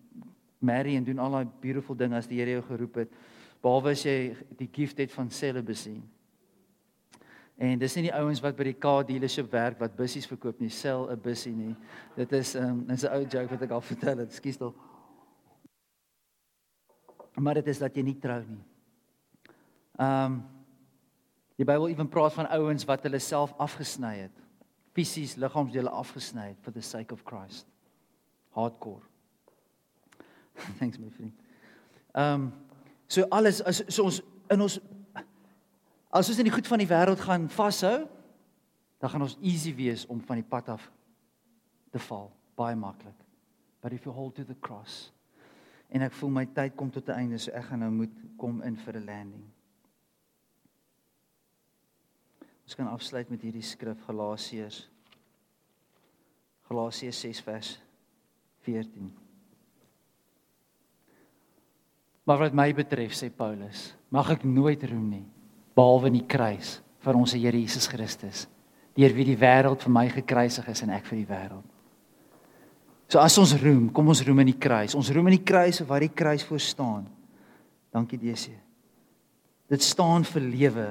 marry 0.62 0.94
en 0.96 1.06
doen 1.06 1.20
al 1.22 1.38
daai 1.38 1.52
beautiful 1.62 1.98
dinge 1.98 2.18
as 2.18 2.28
die 2.30 2.38
Here 2.38 2.58
jou 2.58 2.64
geroep 2.68 3.00
het 3.02 3.18
behalwe 3.60 3.94
as 3.96 4.04
jy 4.06 4.16
die 4.60 4.68
gift 4.72 5.00
het 5.02 5.12
van 5.12 5.32
celibacy. 5.34 5.98
En 7.60 7.78
dis 7.78 7.94
nie 7.96 8.06
die 8.06 8.14
ouens 8.16 8.40
wat 8.40 8.56
by 8.56 8.64
die 8.70 8.78
car 8.80 9.02
dealership 9.04 9.50
werk 9.52 9.80
wat 9.82 9.96
bussies 9.98 10.28
verkoop 10.28 10.60
nie, 10.60 10.70
sell 10.72 11.10
'n 11.12 11.20
bussie 11.20 11.52
nie. 11.52 11.76
Dit 12.16 12.32
is 12.32 12.54
'n 12.56 12.64
um, 12.64 12.90
is 12.90 13.04
'n 13.04 13.12
ou 13.12 13.24
joke 13.24 13.50
wat 13.50 13.62
ek 13.62 13.70
al 13.70 13.80
vertel 13.92 14.18
het. 14.18 14.30
Ekskuus 14.30 14.56
tog. 14.56 14.74
Maar 17.36 17.54
dit 17.54 17.66
is 17.66 17.78
dat 17.78 17.94
jy 17.94 18.02
nie 18.02 18.18
trou 18.18 18.42
nie. 18.48 18.64
Ehm 19.98 20.32
um, 20.32 20.60
Die 21.60 21.66
Bybel 21.68 21.90
ewen 21.92 22.08
praat 22.08 22.32
van 22.32 22.46
ouens 22.48 22.86
wat 22.88 23.02
hulle 23.04 23.18
self 23.20 23.50
afgesny 23.60 24.14
het. 24.22 24.36
Fisies 24.96 25.34
liggaamsdele 25.36 25.90
afgesny 25.92 26.46
het 26.46 26.62
for 26.64 26.72
the 26.72 26.80
sake 26.80 27.12
of 27.12 27.20
Christ. 27.28 27.66
Hardcore. 28.56 29.02
Thanks 30.78 30.96
my 30.98 31.10
vriend. 31.10 31.36
Ehm 32.14 32.32
um, 32.32 32.52
so 33.06 33.26
alles 33.28 33.60
as 33.62 33.82
so 33.88 34.06
ons 34.08 34.22
in 34.48 34.60
ons 34.60 34.78
As 36.10 36.26
ons 36.26 36.40
in 36.42 36.48
die 36.48 36.54
goed 36.54 36.66
van 36.66 36.82
die 36.82 36.88
wêreld 36.90 37.22
gaan 37.22 37.46
vashou, 37.54 38.02
dan 38.98 39.12
gaan 39.12 39.22
ons 39.28 39.36
easy 39.46 39.70
wees 39.78 40.02
om 40.10 40.18
van 40.26 40.40
die 40.40 40.46
pad 40.46 40.72
af 40.74 40.88
te 41.94 42.02
val, 42.02 42.28
baie 42.58 42.74
maklik. 42.76 43.14
But 43.80 43.94
if 43.94 44.04
you 44.04 44.12
hold 44.14 44.34
to 44.36 44.44
the 44.44 44.58
cross 44.58 45.12
en 45.90 46.04
ek 46.06 46.14
voel 46.18 46.30
my 46.34 46.44
tyd 46.54 46.76
kom 46.78 46.90
tot 46.90 47.08
'n 47.08 47.18
einde, 47.18 47.38
so 47.38 47.50
ek 47.50 47.64
gaan 47.64 47.80
nou 47.80 47.90
moet 47.90 48.14
kom 48.38 48.62
in 48.62 48.76
vir 48.76 48.96
'n 48.96 49.06
landing. 49.06 49.46
Ons 52.62 52.74
kan 52.74 52.86
afsluit 52.86 53.30
met 53.30 53.42
hierdie 53.42 53.62
skrif 53.62 53.98
Galasiërs 54.06 54.88
Galasiërs 56.68 57.20
6 57.20 57.40
vers 57.40 57.80
14. 58.60 59.16
Maar 62.24 62.38
wat 62.38 62.52
my 62.52 62.72
betref 62.72 63.12
sê 63.12 63.30
Paulus, 63.30 63.96
mag 64.08 64.30
ek 64.30 64.44
nooit 64.44 64.82
roem 64.82 65.08
nie 65.08 65.39
behalwe 65.76 66.10
in 66.10 66.20
die 66.20 66.28
kruis 66.28 66.78
van 67.04 67.18
ons 67.20 67.34
Here 67.36 67.56
Jesus 67.56 67.88
Christus, 67.88 68.46
deur 68.96 69.12
wie 69.16 69.24
die 69.30 69.38
wêreld 69.38 69.82
vir 69.84 69.94
my 69.94 70.06
gekruisig 70.12 70.66
is 70.68 70.82
en 70.84 70.92
ek 70.94 71.06
vir 71.08 71.22
die 71.22 71.28
wêreld. 71.30 71.68
So 73.10 73.18
as 73.18 73.34
ons 73.42 73.56
roem, 73.58 73.88
kom 73.90 74.10
ons 74.12 74.22
roem 74.22 74.44
in 74.44 74.52
die 74.52 74.60
kruis. 74.60 74.94
Ons 74.94 75.10
roem 75.10 75.32
in 75.32 75.40
die 75.40 75.46
kruis 75.46 75.80
waar 75.86 76.04
die 76.04 76.12
kruis 76.14 76.44
voor 76.46 76.60
staan. 76.62 77.08
Dankie 77.90 78.20
DC. 78.22 78.52
Dit 79.70 79.82
staan 79.82 80.26
vir 80.26 80.44
lewe. 80.46 80.86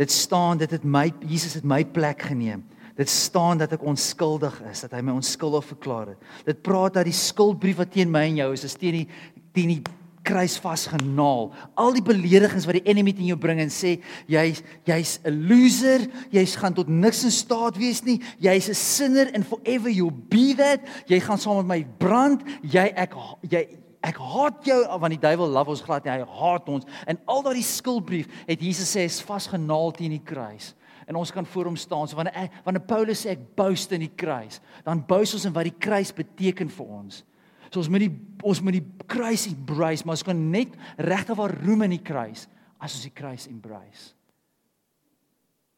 Dit 0.00 0.10
staan 0.10 0.58
dit 0.58 0.70
het 0.74 0.84
my 0.84 1.06
Jesus 1.28 1.54
het 1.60 1.66
my 1.66 1.84
plek 1.86 2.26
geneem. 2.30 2.64
Dit 2.98 3.08
staan 3.08 3.60
dat 3.60 3.72
ek 3.76 3.84
onskuldig 3.86 4.56
is, 4.72 4.82
dat 4.84 4.96
hy 4.96 5.04
my 5.06 5.14
onskuldig 5.14 5.64
verklaar 5.70 6.12
het. 6.12 6.26
Dit 6.48 6.64
praat 6.66 6.98
dat 6.98 7.06
die 7.06 7.16
skuldbrief 7.16 7.78
wat 7.78 7.94
teen 7.94 8.10
my 8.10 8.26
en 8.26 8.40
jou 8.42 8.50
is, 8.56 8.66
is 8.66 8.76
teen 8.76 8.98
die 8.98 9.06
teen 9.54 9.70
die 9.76 9.82
kruis 10.26 10.56
vasgenaal. 10.60 11.50
Al 11.80 11.94
die 11.96 12.04
beledigings 12.04 12.66
wat 12.68 12.78
die 12.78 12.88
enemy 12.90 13.12
teen 13.16 13.30
jou 13.30 13.38
bring 13.40 13.60
en 13.62 13.72
sê 13.72 13.96
jy's 14.30 14.62
jy's 14.88 15.18
'n 15.24 15.48
loser, 15.48 16.06
jy's 16.30 16.56
gaan 16.56 16.74
tot 16.74 16.88
niks 16.88 17.24
in 17.24 17.30
staat 17.30 17.76
wees 17.76 18.02
nie. 18.04 18.20
Jy's 18.38 18.68
'n 18.68 18.74
sinner 18.74 19.30
and 19.34 19.46
forever 19.46 19.88
you'll 19.88 20.10
be 20.10 20.54
that. 20.54 20.80
Jy 21.06 21.20
gaan 21.20 21.38
saam 21.38 21.56
met 21.56 21.66
my 21.66 21.86
brand. 21.98 22.42
Jy 22.62 22.92
ek 22.96 23.14
jy 23.48 23.66
ek 24.02 24.16
haat 24.16 24.64
jou 24.64 24.98
want 24.98 25.12
die 25.12 25.20
duiwel 25.28 25.48
love 25.48 25.70
ons 25.70 25.82
glad 25.82 26.04
nie. 26.04 26.12
Hy 26.12 26.24
haat 26.24 26.68
ons. 26.68 26.84
En 27.06 27.18
al 27.26 27.42
daardie 27.42 27.62
skuldbrief 27.62 28.28
het 28.46 28.60
Jesus 28.60 28.96
sê 28.96 29.04
is 29.04 29.22
vasgenaal 29.22 29.92
teen 29.92 30.10
die 30.10 30.24
kruis. 30.24 30.74
En 31.06 31.16
ons 31.16 31.30
kan 31.30 31.46
voor 31.46 31.64
hom 31.64 31.76
staan. 31.76 32.08
So 32.08 32.16
wanneer 32.16 32.34
ek, 32.34 32.52
wanneer 32.64 32.86
Paulus 32.86 33.24
sê 33.26 33.30
ek 33.30 33.56
boast 33.56 33.92
in 33.92 34.00
die 34.00 34.14
kruis, 34.14 34.60
dan 34.84 35.02
boast 35.06 35.34
ons 35.34 35.44
in 35.44 35.52
wat 35.52 35.64
die 35.64 35.78
kruis 35.78 36.12
beteken 36.12 36.68
vir 36.68 36.86
ons. 36.86 37.24
So 37.70 37.80
ons 37.82 37.90
moet 37.92 38.06
die 38.06 38.12
ons 38.40 38.62
moet 38.64 38.78
die 38.78 39.04
kruis 39.10 39.44
embrace, 39.50 40.06
maar 40.06 40.16
ons 40.16 40.24
kan 40.24 40.38
net 40.52 40.72
regtig 40.96 41.36
waar 41.36 41.52
roem 41.60 41.84
in 41.84 41.92
die 41.98 42.04
kruis 42.04 42.46
as 42.80 42.94
ons 42.96 43.04
die 43.04 43.12
kruis 43.12 43.44
embrace. 43.50 44.14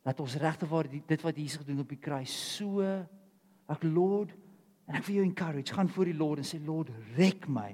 Dat 0.07 0.21
ons 0.23 0.37
regtig 0.39 0.71
waar 0.71 0.87
die, 0.91 1.03
dit 1.07 1.25
wat 1.27 1.39
Jesus 1.39 1.63
gedoen 1.63 1.83
op 1.83 1.91
die 1.91 1.99
kruis 2.03 2.31
so 2.57 2.85
ek 3.73 3.83
Lord 3.87 4.31
en 4.87 4.99
ek 4.99 5.07
wil 5.07 5.21
jou 5.21 5.27
encourage, 5.27 5.75
gaan 5.75 5.91
voor 5.91 6.11
die 6.11 6.19
Lord 6.19 6.43
en 6.43 6.47
sê 6.47 6.59
Lord, 6.63 6.91
rek 7.17 7.49
my. 7.51 7.71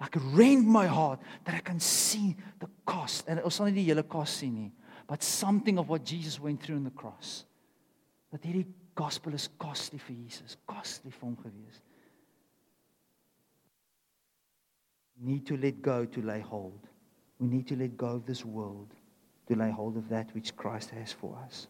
Like 0.00 0.18
rend 0.34 0.66
my 0.70 0.86
heart 0.88 1.22
that 1.44 1.54
I 1.54 1.60
can 1.60 1.80
see 1.80 2.36
the 2.62 2.68
cost. 2.88 3.28
En 3.28 3.42
ons 3.44 3.60
sal 3.60 3.68
nie 3.68 3.82
die 3.82 3.90
hele 3.90 4.06
cost 4.08 4.40
sien 4.40 4.54
nie, 4.56 4.70
but 5.10 5.26
something 5.26 5.78
of 5.78 5.90
what 5.92 6.06
Jesus 6.08 6.40
went 6.40 6.62
through 6.62 6.80
on 6.80 6.88
the 6.88 6.96
cross. 6.96 7.44
Dat 8.32 8.46
hierdie 8.46 8.66
gospel 8.96 9.36
is 9.36 9.48
costly 9.60 10.00
vir 10.00 10.16
Jesus, 10.24 10.56
costly 10.70 11.12
vir 11.12 11.26
hom 11.26 11.36
gewees. 11.42 11.82
Need 15.20 15.46
to 15.46 15.56
let 15.56 15.82
go 15.82 16.04
to 16.04 16.22
lay 16.22 16.40
hold. 16.40 16.88
We 17.38 17.48
need 17.48 17.66
to 17.68 17.76
let 17.76 17.96
go 17.96 18.08
of 18.08 18.26
this 18.26 18.44
world 18.44 18.94
to 19.48 19.56
lay 19.56 19.70
hold 19.70 19.96
of 19.96 20.08
that 20.08 20.34
which 20.34 20.56
Christ 20.56 20.90
has 20.90 21.12
for 21.12 21.36
us. 21.44 21.66